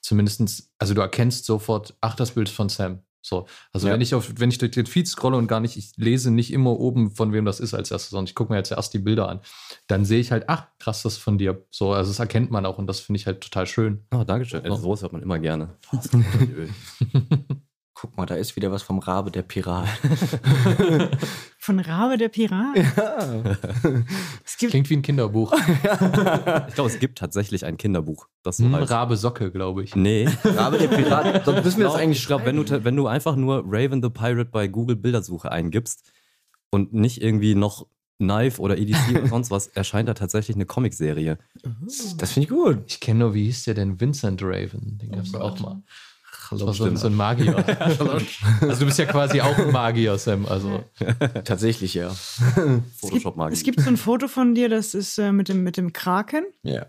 [0.01, 3.03] zumindestens, also du erkennst sofort, ach, das Bild ist von Sam.
[3.21, 3.47] So.
[3.73, 3.95] Also Ja.
[3.95, 6.53] wenn ich auf, wenn ich durch den Feed scrolle und gar nicht, ich lese nicht
[6.53, 8.99] immer oben, von wem das ist als erstes, sondern ich gucke mir jetzt erst die
[8.99, 9.41] Bilder an,
[9.87, 11.65] dann sehe ich halt, ach, krass, das ist von dir.
[11.71, 14.05] So, also das erkennt man auch und das finde ich halt total schön.
[14.13, 14.65] Oh, Dankeschön.
[14.65, 14.71] Ja.
[14.71, 15.77] Also, sowas hört man immer gerne.
[18.01, 19.89] Guck mal, da ist wieder was vom Rabe, der Pirat.
[21.59, 22.77] Von Rabe der Pirat.
[24.45, 25.53] Es gibt, Klingt wie ein Kinderbuch.
[26.69, 28.93] ich glaube, es gibt tatsächlich ein Kinderbuch, das Hm, heißt.
[28.93, 29.97] Rabe Socke, glaube ich.
[29.97, 30.29] Nee.
[30.45, 31.45] Rabe, der Pirat.
[31.45, 34.11] Sonst müssen wir das eigentlich ich glaube, wenn du, wenn du einfach nur Raven the
[34.11, 36.13] Pirate bei Google Bildersuche eingibst
[36.71, 37.89] und nicht irgendwie noch
[38.21, 41.39] Knife oder EDC oder sonst was, erscheint da tatsächlich eine Comicserie.
[42.17, 42.85] Das finde ich gut.
[42.87, 44.01] Ich kenne nur, wie hieß der denn?
[44.01, 44.99] Vincent Raven.
[44.99, 45.83] Den gab es auch mal.
[46.51, 47.57] Das war so, so ein Magier.
[47.81, 50.47] also du bist ja quasi auch ein Magier, Sam.
[50.47, 50.85] Also
[51.45, 52.09] Tatsächlich, ja.
[52.09, 53.53] es, gibt, Photoshop-Magie.
[53.53, 56.45] es gibt so ein Foto von dir, das ist äh, mit, dem, mit dem Kraken.
[56.63, 56.87] Ja.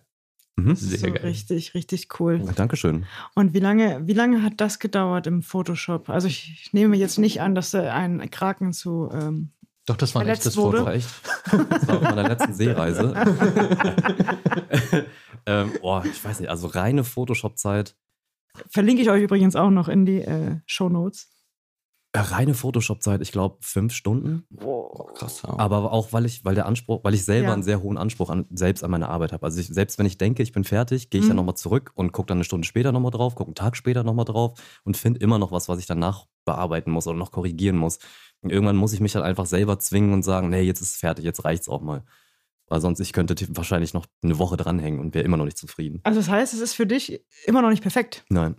[0.60, 0.76] Mhm.
[0.76, 1.22] sehr so geil.
[1.24, 2.40] richtig, richtig cool.
[2.56, 3.06] Dankeschön.
[3.36, 6.10] Und wie lange, wie lange hat das gedauert im Photoshop?
[6.10, 9.52] Also ich, ich nehme jetzt nicht an, dass da ein Kraken zu ähm,
[9.86, 10.88] Doch, das war ein echtes Foto.
[10.88, 11.10] echt.
[11.46, 13.14] Das war auf meiner letzten Seereise.
[15.46, 17.96] ähm, boah, ich weiß nicht, also reine Photoshop-Zeit.
[18.70, 21.28] Verlinke ich euch übrigens auch noch in die äh, Show Notes.
[22.12, 24.44] Äh, Reine Photoshop-Zeit, ich glaube, fünf Stunden.
[25.14, 25.44] Krass.
[25.44, 25.60] Ja.
[25.60, 27.54] Aber auch, weil ich, weil der Anspruch, weil ich selber Ja.
[27.54, 29.46] einen sehr hohen Anspruch an, selbst an meine Arbeit habe.
[29.46, 31.30] Also ich, selbst wenn ich denke, ich bin fertig, gehe ich Mhm.
[31.30, 34.04] dann nochmal zurück und gucke dann eine Stunde später nochmal drauf, gucke einen Tag später
[34.04, 37.78] nochmal drauf und finde immer noch was, was ich danach bearbeiten muss oder noch korrigieren
[37.78, 38.00] muss.
[38.42, 40.98] Und irgendwann muss ich mich dann einfach selber zwingen und sagen, nee, jetzt ist es
[40.98, 42.04] fertig, jetzt reicht's auch mal.
[42.70, 46.00] Weil sonst ich könnte wahrscheinlich noch eine Woche dranhängen und wäre immer noch nicht zufrieden.
[46.04, 48.24] Also das heißt, es ist für dich immer noch nicht perfekt.
[48.30, 48.56] Nein.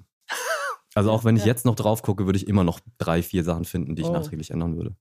[0.95, 1.49] Also auch wenn ich Ja.
[1.49, 4.13] jetzt noch drauf gucke, würde ich immer noch drei, vier Sachen finden, die ich Oh.
[4.13, 4.97] nachträglich ändern würde.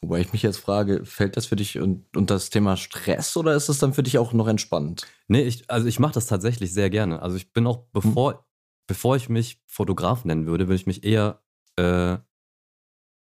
[0.00, 3.54] Wobei ich mich jetzt frage, fällt das für dich un- unter das Thema Stress oder
[3.54, 5.06] ist es dann für dich auch noch entspannt?
[5.28, 7.20] Nee, ich, also ich mache das tatsächlich sehr gerne.
[7.22, 8.46] Also ich bin auch, bevor,
[8.88, 11.42] bevor ich mich Fotograf nennen würde, würde ich mich eher,
[11.76, 12.16] äh,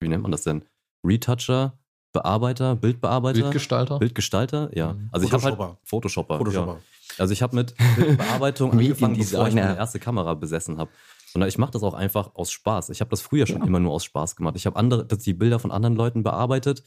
[0.00, 0.64] wie nennt man das denn?
[1.06, 1.78] Retoucher,
[2.14, 3.98] Bearbeiter, Bildbearbeiter, Bildgestalter.
[3.98, 4.94] Bildgestalter, ja.
[4.94, 5.08] Mhm.
[5.12, 5.78] Also ich habe halt Photoshopper.
[5.84, 6.38] Photoshopper.
[6.38, 6.72] Photoshopper.
[6.74, 6.80] Ja.
[7.18, 10.90] Also ich habe mit Bildbearbeitung angefangen, bevor ich meine erste Kamera besessen habe.
[11.30, 12.90] Sondern ich mache das auch einfach aus Spaß.
[12.90, 13.66] Ich habe das früher schon Ja.
[13.66, 14.54] immer nur aus Spaß gemacht.
[14.56, 16.82] Ich habe andere, das- die Bilder von anderen Leuten bearbeitet,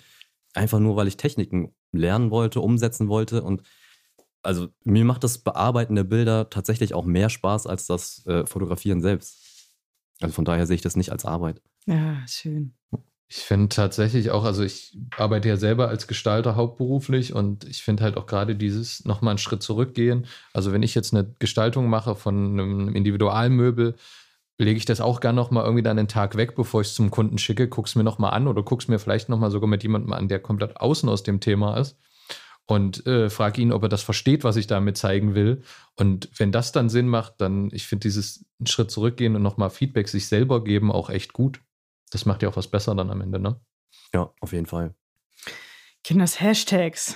[0.53, 3.43] einfach nur, weil ich Techniken lernen wollte, umsetzen wollte.
[3.43, 3.61] Und
[4.43, 9.01] also mir macht das Bearbeiten der Bilder tatsächlich auch mehr Spaß als das äh, Fotografieren
[9.01, 9.43] selbst.
[10.21, 11.61] Also von daher sehe ich das nicht als Arbeit.
[11.85, 12.73] Ja, schön.
[13.29, 18.03] Ich finde tatsächlich auch, also ich arbeite ja selber als Gestalter hauptberuflich und ich finde
[18.03, 20.27] halt auch gerade dieses nochmal einen Schritt zurückgehen.
[20.53, 23.95] Also wenn ich jetzt eine Gestaltung mache von einem Individualmöbel,
[24.57, 27.11] lege ich das auch gern nochmal irgendwie dann einen Tag weg, bevor ich es zum
[27.11, 30.29] Kunden schicke, guck's mir nochmal an oder guck's mir vielleicht nochmal sogar mit jemandem an,
[30.29, 31.97] der komplett außen aus dem Thema ist
[32.67, 35.63] und äh, frage ihn, ob er das versteht, was ich damit zeigen will.
[35.95, 39.69] Und wenn das dann Sinn macht, dann, ich finde dieses einen Schritt zurückgehen und nochmal
[39.69, 41.61] Feedback sich selber geben auch echt gut.
[42.11, 43.59] Das macht ja auch was besser dann am Ende, ne?
[44.13, 44.95] Ja, auf jeden Fall.
[46.03, 47.15] Kinders Hashtags.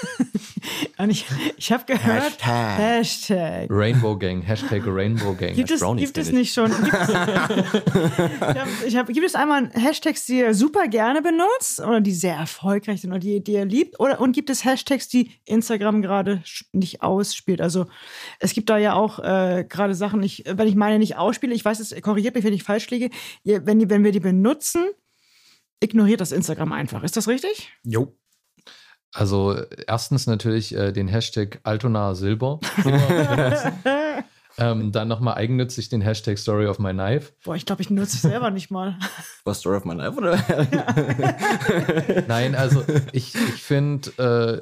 [0.98, 1.26] Und ich,
[1.56, 2.78] ich habe gehört, Hashtag.
[2.78, 3.66] Hashtag.
[3.70, 5.54] Rainbow Gang, Hashtag Rainbow Gang.
[5.54, 6.70] Gibt es, Brownies gibt es nicht schon?
[6.70, 11.80] Gibt es, ich hab, ich hab, gibt es einmal Hashtags, die ihr super gerne benutzt
[11.80, 14.00] oder die sehr erfolgreich sind oder die, die ihr liebt?
[14.00, 16.42] Oder, und gibt es Hashtags, die Instagram gerade
[16.72, 17.60] nicht ausspielt?
[17.60, 17.86] Also
[18.40, 21.64] es gibt da ja auch äh, gerade Sachen, ich, wenn ich meine nicht ausspiele, ich
[21.64, 23.10] weiß, es korrigiert mich, wenn ich falsch liege,
[23.44, 24.84] wenn, die, wenn wir die benutzen,
[25.80, 27.02] ignoriert das Instagram einfach.
[27.02, 27.70] Ist das richtig?
[27.84, 28.16] Jo.
[29.16, 29.56] Also
[29.86, 32.60] erstens natürlich äh, den Hashtag Altona Silber.
[32.84, 33.72] benutzen.
[34.58, 37.32] ähm, dann nochmal eigennützig den Hashtag Story of my Knife.
[37.42, 38.98] Boah, ich glaube, ich nutze es selber nicht mal.
[39.44, 40.38] Was Story of my life, oder?
[42.28, 44.10] Nein, also ich, ich finde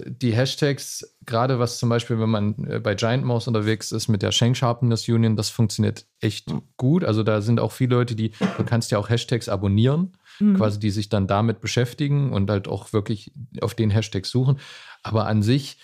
[0.07, 4.07] äh, die Hashtags, gerade was zum Beispiel, wenn man äh, bei Giant Mouse unterwegs ist
[4.07, 7.05] mit der Shank Sharpness Union, das funktioniert echt gut.
[7.05, 10.13] Also da sind auch viele Leute, die, du kannst ja auch Hashtags abonnieren.
[10.41, 10.57] Mhm.
[10.57, 14.59] quasi, die sich dann damit beschäftigen und halt auch wirklich auf den Hashtag suchen.
[15.03, 15.79] Aber an sich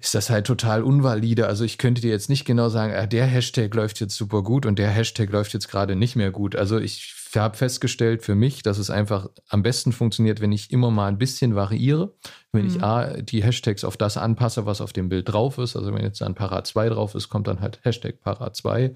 [0.00, 1.46] ist das halt total unvalide.
[1.48, 4.66] Also ich könnte dir jetzt nicht genau sagen, ah, der Hashtag läuft jetzt super gut
[4.66, 6.54] und der Hashtag läuft jetzt gerade nicht mehr gut.
[6.54, 10.92] Also ich habe festgestellt für mich, dass es einfach am besten funktioniert, wenn ich immer
[10.92, 12.14] mal ein bisschen variiere.
[12.52, 12.84] Wenn ich Mhm.
[12.84, 15.74] A, die Hashtags auf das anpasse, was auf dem Bild drauf ist.
[15.74, 18.94] Also wenn jetzt dann Para 2 drauf ist, kommt dann halt Hashtag Para 2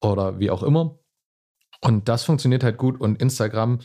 [0.00, 1.00] oder wie auch immer.
[1.80, 3.80] Und das funktioniert halt gut und Instagram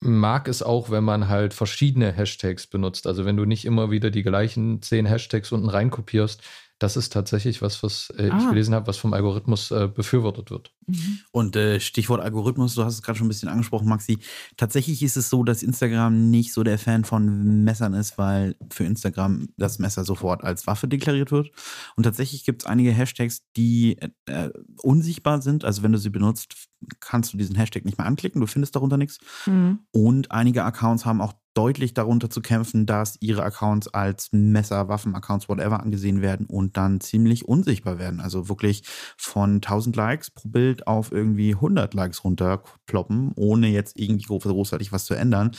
[0.00, 3.06] mag es auch, wenn man halt verschiedene Hashtags benutzt.
[3.06, 6.42] Also wenn du nicht immer wieder die gleichen zehn Hashtags unten reinkopierst,
[6.78, 8.50] das ist tatsächlich was, was äh, ich Ah.
[8.50, 10.72] gelesen habe, was vom Algorithmus äh, befürwortet wird.
[10.86, 11.20] Mhm.
[11.32, 14.18] Und äh, Stichwort Algorithmus, du hast es gerade schon ein bisschen angesprochen, Maxi.
[14.56, 18.84] Tatsächlich ist es so, dass Instagram nicht so der Fan von Messern ist, weil für
[18.84, 21.50] Instagram das Messer sofort als Waffe deklariert wird.
[21.96, 23.96] Und tatsächlich gibt es einige Hashtags, die
[24.26, 24.50] äh,
[24.82, 25.64] unsichtbar sind.
[25.64, 26.54] Also wenn du sie benutzt,
[27.00, 29.18] kannst du diesen Hashtag nicht mehr anklicken, du findest darunter nichts.
[29.46, 29.80] Mhm.
[29.92, 35.48] Und einige Accounts haben auch deutlich darunter zu kämpfen, dass ihre Accounts als Messer, Waffen-Accounts,
[35.48, 38.20] whatever angesehen werden und dann ziemlich unsichtbar werden.
[38.20, 38.82] Also wirklich
[39.16, 44.92] von 1000 Likes pro Bild auf irgendwie 100 Likes runterploppen, ohne jetzt irgendwie groß- großartig
[44.92, 45.52] was zu ändern.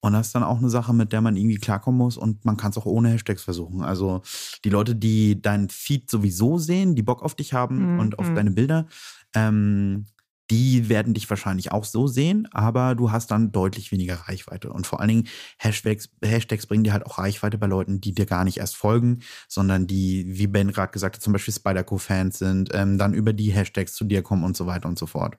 [0.00, 2.58] Und das ist dann auch eine Sache, mit der man irgendwie klarkommen muss und man
[2.58, 3.80] kann es auch ohne Hashtags versuchen.
[3.82, 4.20] Also
[4.64, 7.98] die Leute, die deinen Feed sowieso sehen, die Bock auf dich haben Mhm.
[8.00, 8.86] und auf deine Bilder,
[9.34, 10.04] ähm,
[10.50, 14.72] die werden dich wahrscheinlich auch so sehen, aber du hast dann deutlich weniger Reichweite.
[14.72, 15.28] Und vor allen Dingen
[15.58, 19.20] Hashtags, Hashtags bringen dir halt auch Reichweite bei Leuten, die dir gar nicht erst folgen,
[19.48, 23.52] sondern die, wie Ben gerade gesagt hat, zum Beispiel Spider-Co-Fans sind, ähm, dann über die
[23.52, 25.36] Hashtags zu dir kommen und so weiter und so fort.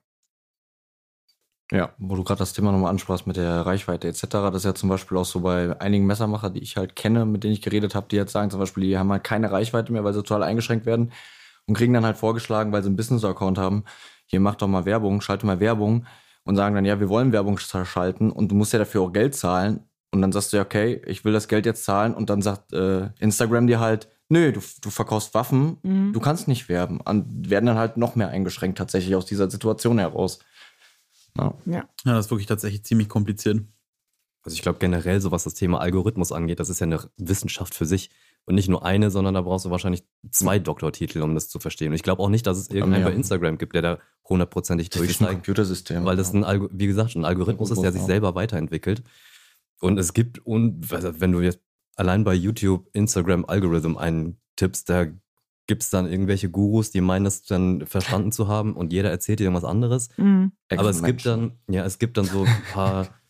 [1.72, 4.22] Ja, wo du gerade das Thema nochmal ansprachst mit der Reichweite etc.
[4.30, 7.44] Das ist ja zum Beispiel auch so bei einigen Messermacher, die ich halt kenne, mit
[7.44, 10.04] denen ich geredet habe, die jetzt sagen zum Beispiel, die haben halt keine Reichweite mehr,
[10.04, 11.12] weil sie total eingeschränkt werden
[11.66, 13.84] und kriegen dann halt vorgeschlagen, weil sie einen Business-Account haben,
[14.36, 16.06] hier mach doch mal Werbung, schalte mal Werbung
[16.44, 19.34] und sagen dann, ja, wir wollen Werbung schalten und du musst ja dafür auch Geld
[19.36, 19.80] zahlen
[20.12, 22.74] und dann sagst du ja, okay, ich will das Geld jetzt zahlen und dann sagt
[22.74, 26.14] äh, Instagram dir halt, nö, du, du verkaufst Waffen, Mhm.
[26.14, 29.98] du kannst nicht werben und werden dann halt noch mehr eingeschränkt tatsächlich aus dieser Situation
[30.00, 30.40] heraus.
[31.38, 31.54] Ja.
[31.66, 31.84] Ja.
[32.06, 33.62] Ja, das ist wirklich tatsächlich ziemlich kompliziert.
[34.44, 37.74] Also ich glaube generell, so was das Thema Algorithmus angeht, das ist ja eine Wissenschaft
[37.74, 38.12] für sich.
[38.48, 41.90] Und nicht nur eine, sondern da brauchst du wahrscheinlich zwei Doktortitel, um das zu verstehen.
[41.90, 43.10] Und ich glaube auch nicht, dass es irgendeinen Ja.
[43.10, 45.28] bei Instagram gibt, der da hundertprozentig Das ist ein.
[45.36, 46.06] Computersystem.
[46.06, 49.04] Weil das ein, Algo wie gesagt, ein Algorithmus ist, der sich selber weiterentwickelt.
[49.82, 51.60] Und es gibt, und wenn du jetzt
[51.96, 55.08] allein bei YouTube Instagram Algorithm eintippst, da
[55.68, 59.40] gibt es dann irgendwelche Gurus, die meinen, das dann verstanden zu haben und jeder erzählt
[59.40, 60.10] dir irgendwas anderes.
[60.18, 60.52] Mhm.
[60.70, 63.08] Aber es gibt dann, ja, es gibt dann so ein paar,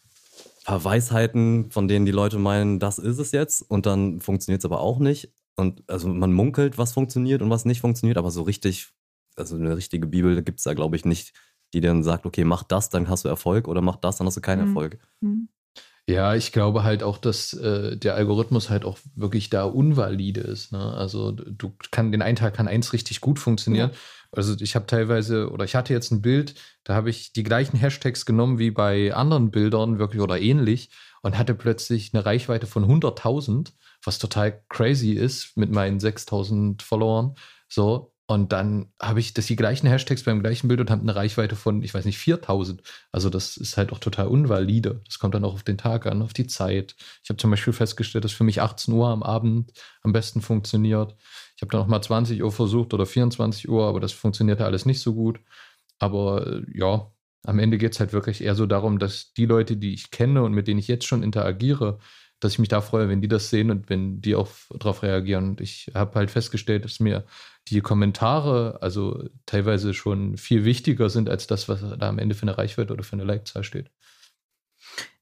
[0.65, 4.65] paar Weisheiten, von denen die Leute meinen, das ist es jetzt und dann funktioniert es
[4.65, 5.31] aber auch nicht.
[5.55, 8.89] Und also man munkelt, was funktioniert und was nicht funktioniert, aber so richtig,
[9.35, 11.33] also eine richtige Bibel gibt es da, glaube ich, nicht,
[11.73, 14.37] die dann sagt, okay, mach das, dann hast du Erfolg oder mach das, dann hast
[14.37, 14.67] du keinen Mhm.
[14.67, 14.97] Erfolg.
[15.21, 15.49] Mhm.
[16.07, 20.71] Ja, ich glaube halt auch, dass äh, der Algorithmus halt auch wirklich da unvalide ist.
[20.71, 20.79] Ne?
[20.79, 23.89] Also du kann den einen Tag kann eins richtig gut funktionieren.
[24.35, 27.77] Also ich habe teilweise oder ich hatte jetzt ein Bild, da habe ich die gleichen
[27.77, 30.89] Hashtags genommen wie bei anderen Bildern wirklich oder ähnlich
[31.21, 33.73] und hatte plötzlich eine Reichweite von 100.000,
[34.03, 37.35] was total crazy ist mit meinen 6.000 Followern.
[37.67, 41.15] So und dann habe ich das die gleichen Hashtags beim gleichen Bild und habe eine
[41.15, 42.81] Reichweite von, ich weiß nicht, 4000.
[43.11, 45.01] Also das ist halt auch total unvalide.
[45.05, 46.95] Das kommt dann auch auf den Tag an, auf die Zeit.
[47.23, 51.15] Ich habe zum Beispiel festgestellt, dass für mich 18 Uhr am Abend am besten funktioniert.
[51.55, 54.87] Ich habe dann noch mal 20 Uhr versucht oder 24 Uhr, aber das funktionierte alles
[54.87, 55.39] nicht so gut.
[55.99, 57.11] Aber äh, ja,
[57.43, 60.41] am Ende geht es halt wirklich eher so darum, dass die Leute, die ich kenne
[60.41, 61.99] und mit denen ich jetzt schon interagiere,
[62.39, 65.49] dass ich mich da freue, wenn die das sehen und wenn die auch darauf reagieren.
[65.49, 67.25] Und ich habe halt festgestellt, dass mir
[67.67, 72.43] die Kommentare also teilweise schon viel wichtiger sind als das, was da am Ende für
[72.43, 73.89] eine Reichweite oder für eine Like-Zahl steht.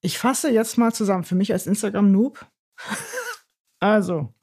[0.01, 2.45] Ich fasse jetzt mal zusammen für mich als Instagram-Noob.
[3.79, 4.33] also,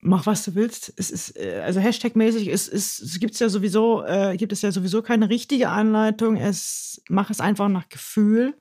[0.00, 0.92] mach was du willst.
[0.96, 4.72] Es ist, äh, also Hashtag-mäßig ist, ist, es gibt's ja sowieso, äh, gibt es ja
[4.72, 6.36] sowieso keine richtige Anleitung.
[6.36, 8.54] Es, mach es einfach nach Gefühl.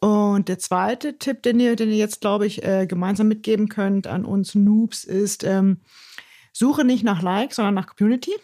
[0.00, 4.06] Und der zweite Tipp, den ihr, den ihr jetzt, glaube ich, äh, gemeinsam mitgeben könnt
[4.06, 5.80] an uns Noobs, ist, ähm,
[6.52, 8.34] suche nicht nach Likes, sondern nach Community.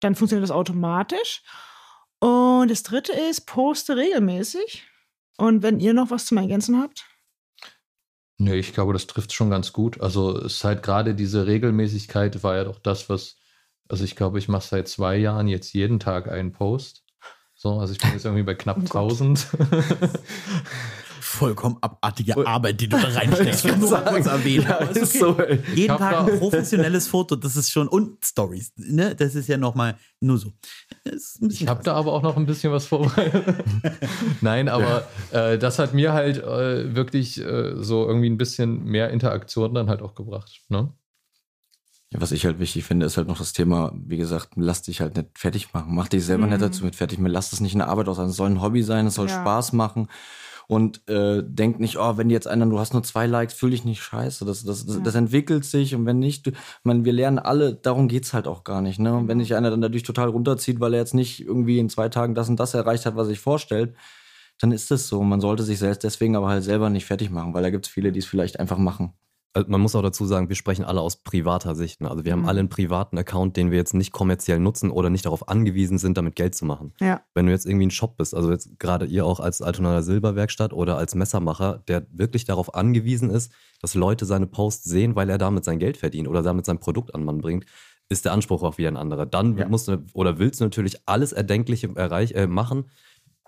[0.00, 1.42] Dann funktioniert das automatisch.
[2.20, 4.84] Und das dritte ist, poste regelmäßig.
[5.38, 7.06] Und wenn ihr noch was zum Ergänzen habt?
[8.36, 10.00] Nee, ich glaube, das trifft schon ganz gut.
[10.00, 13.36] Also es ist halt gerade diese Regelmäßigkeit war ja doch das, was,
[13.88, 17.04] also ich glaube, ich mache seit zwei Jahren jetzt jeden Tag einen Post.
[17.54, 19.10] So, also ich bin jetzt irgendwie bei knapp Oh Gott.
[19.20, 19.46] 1000.
[21.20, 23.64] vollkommen abartige Arbeit, die du da reinsteckst.
[23.64, 24.64] Ich nur kurz erwähnen.
[24.68, 25.04] Ja, okay.
[25.04, 25.36] so.
[25.74, 29.14] Jeden Tag ein professionelles Foto, das ist schon, und Stories, ne?
[29.14, 30.52] Das ist ja nochmal nur so.
[31.48, 33.64] Ich habe da aber auch noch ein bisschen was vorbereitet.
[34.40, 39.10] Nein, aber äh, das hat mir halt äh, wirklich äh, so irgendwie ein bisschen mehr
[39.10, 40.60] Interaktion dann halt auch gebracht.
[40.68, 40.92] Ne?
[42.12, 45.00] Ja, was ich halt wichtig finde, ist halt noch das Thema, wie gesagt, lass dich
[45.00, 45.94] halt nicht fertig machen.
[45.94, 46.50] Mach dich selber Mhm.
[46.50, 47.20] nicht dazu mit fertig.
[47.22, 48.18] Lass das nicht eine Arbeit aus.
[48.18, 49.40] Es soll ein Hobby sein, es soll Ja.
[49.40, 50.08] Spaß machen.
[50.70, 53.84] Und äh, denk nicht, oh, wenn jetzt einer, du hast nur zwei Likes, fühl dich
[53.84, 54.44] nicht scheiße.
[54.44, 55.02] Das, das, das, Ja.
[55.02, 58.46] das entwickelt sich und wenn nicht, du, ich meine, wir lernen alle, darum geht's halt
[58.46, 58.98] auch gar nicht.
[59.00, 59.12] Ne?
[59.12, 59.42] Und wenn Genau.
[59.44, 62.48] sich einer dann dadurch total runterzieht, weil er jetzt nicht irgendwie in zwei Tagen das
[62.48, 63.94] und das erreicht hat, was sich vorstellt,
[64.60, 65.22] dann ist es so.
[65.22, 68.12] Man sollte sich selbst deswegen aber halt selber nicht fertig machen, weil da gibt's viele,
[68.12, 69.14] die es vielleicht einfach machen.
[69.52, 72.00] Also man muss auch dazu sagen, wir sprechen alle aus privater Sicht.
[72.00, 72.08] Ne?
[72.10, 72.48] Also wir haben Mhm.
[72.48, 76.16] alle einen privaten Account, den wir jetzt nicht kommerziell nutzen oder nicht darauf angewiesen sind,
[76.16, 76.92] damit Geld zu machen.
[77.00, 77.22] Ja.
[77.34, 80.72] Wenn du jetzt irgendwie ein Shop bist, also jetzt gerade ihr auch als Altonaer Silberwerkstatt
[80.72, 83.50] oder als Messermacher, der wirklich darauf angewiesen ist,
[83.82, 87.12] dass Leute seine Posts sehen, weil er damit sein Geld verdient oder damit sein Produkt
[87.16, 87.66] an Mann bringt,
[88.08, 89.26] ist der Anspruch auch wieder ein anderer.
[89.26, 89.66] Dann Ja.
[89.68, 92.88] musst du oder willst du natürlich alles Erdenkliche erreich, äh, machen,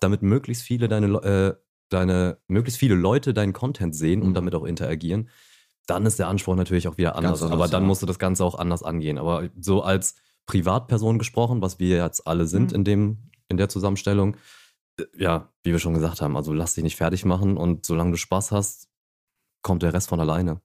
[0.00, 1.54] damit möglichst viele deine, äh,
[1.90, 4.34] deine möglichst viele Leute deinen Content sehen und Mhm.
[4.34, 5.28] damit auch interagieren.
[5.86, 7.42] Dann ist der Anspruch natürlich auch wieder anders.
[7.42, 7.86] anders, aber dann ja.
[7.88, 9.18] musst du das Ganze auch anders angehen.
[9.18, 10.14] Aber so als
[10.46, 12.76] Privatperson gesprochen, was wir jetzt alle sind Mhm.
[12.76, 13.18] in dem
[13.48, 14.36] in der Zusammenstellung,
[14.98, 18.12] äh, ja, wie wir schon gesagt haben, also lass dich nicht fertig machen und solange
[18.12, 18.88] du Spaß hast,
[19.62, 20.60] kommt der Rest von alleine.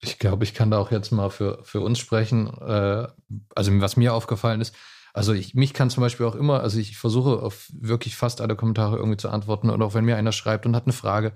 [0.00, 2.46] Ich glaube, ich kann da auch jetzt mal für, für uns sprechen.
[2.60, 3.08] Äh,
[3.54, 4.74] also was mir aufgefallen ist,
[5.12, 8.54] also ich, mich kann zum Beispiel auch immer, also ich versuche auf wirklich fast alle
[8.54, 11.32] Kommentare irgendwie zu antworten und auch wenn mir einer schreibt und hat eine Frage,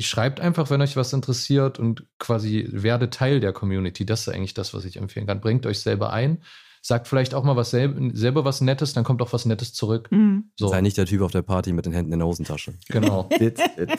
[0.00, 4.06] schreibt einfach, wenn euch was interessiert und quasi werde Teil der Community.
[4.06, 5.40] Das ist eigentlich das, was ich empfehlen kann.
[5.40, 6.42] Bringt euch selber ein,
[6.82, 10.08] sagt vielleicht auch mal was selber, selber was Nettes, dann kommt auch was Nettes zurück.
[10.10, 10.50] Mhm.
[10.56, 12.74] So, Sei nicht der Typ auf der Party mit den Händen in der Hosentasche.
[12.88, 13.28] genau.
[13.40, 13.90] It, it.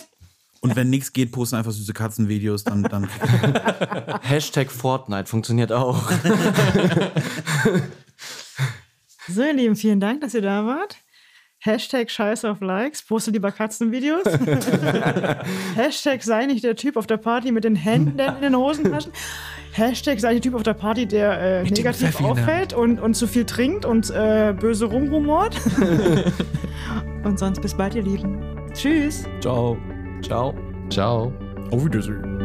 [0.61, 3.09] Und wenn nichts geht, posten einfach süße Katzenvideos, dann, dann
[4.21, 6.01] Hashtag Fortnite funktioniert auch.
[9.27, 10.97] So, ihr Lieben, vielen Dank, dass ihr da wart.
[11.65, 14.25] Hashtag Scheiß auf Likes, poste lieber Katzenvideos.
[15.75, 19.13] Hashtag sei nicht der Typ auf der Party mit den Händen in den Hosentaschen.
[19.71, 23.13] Hashtag sei nicht der Typ auf der Party, der äh, negativ der auffällt und, und
[23.13, 25.55] zu viel trinkt und äh, böse rumrumort.
[27.23, 28.41] und sonst bis bald, ihr Lieben.
[28.73, 29.23] Tschüss.
[29.39, 29.77] Ciao.
[30.21, 30.53] Ciao.
[30.89, 31.31] Ciao.
[31.71, 32.42] auf Wiedersehen.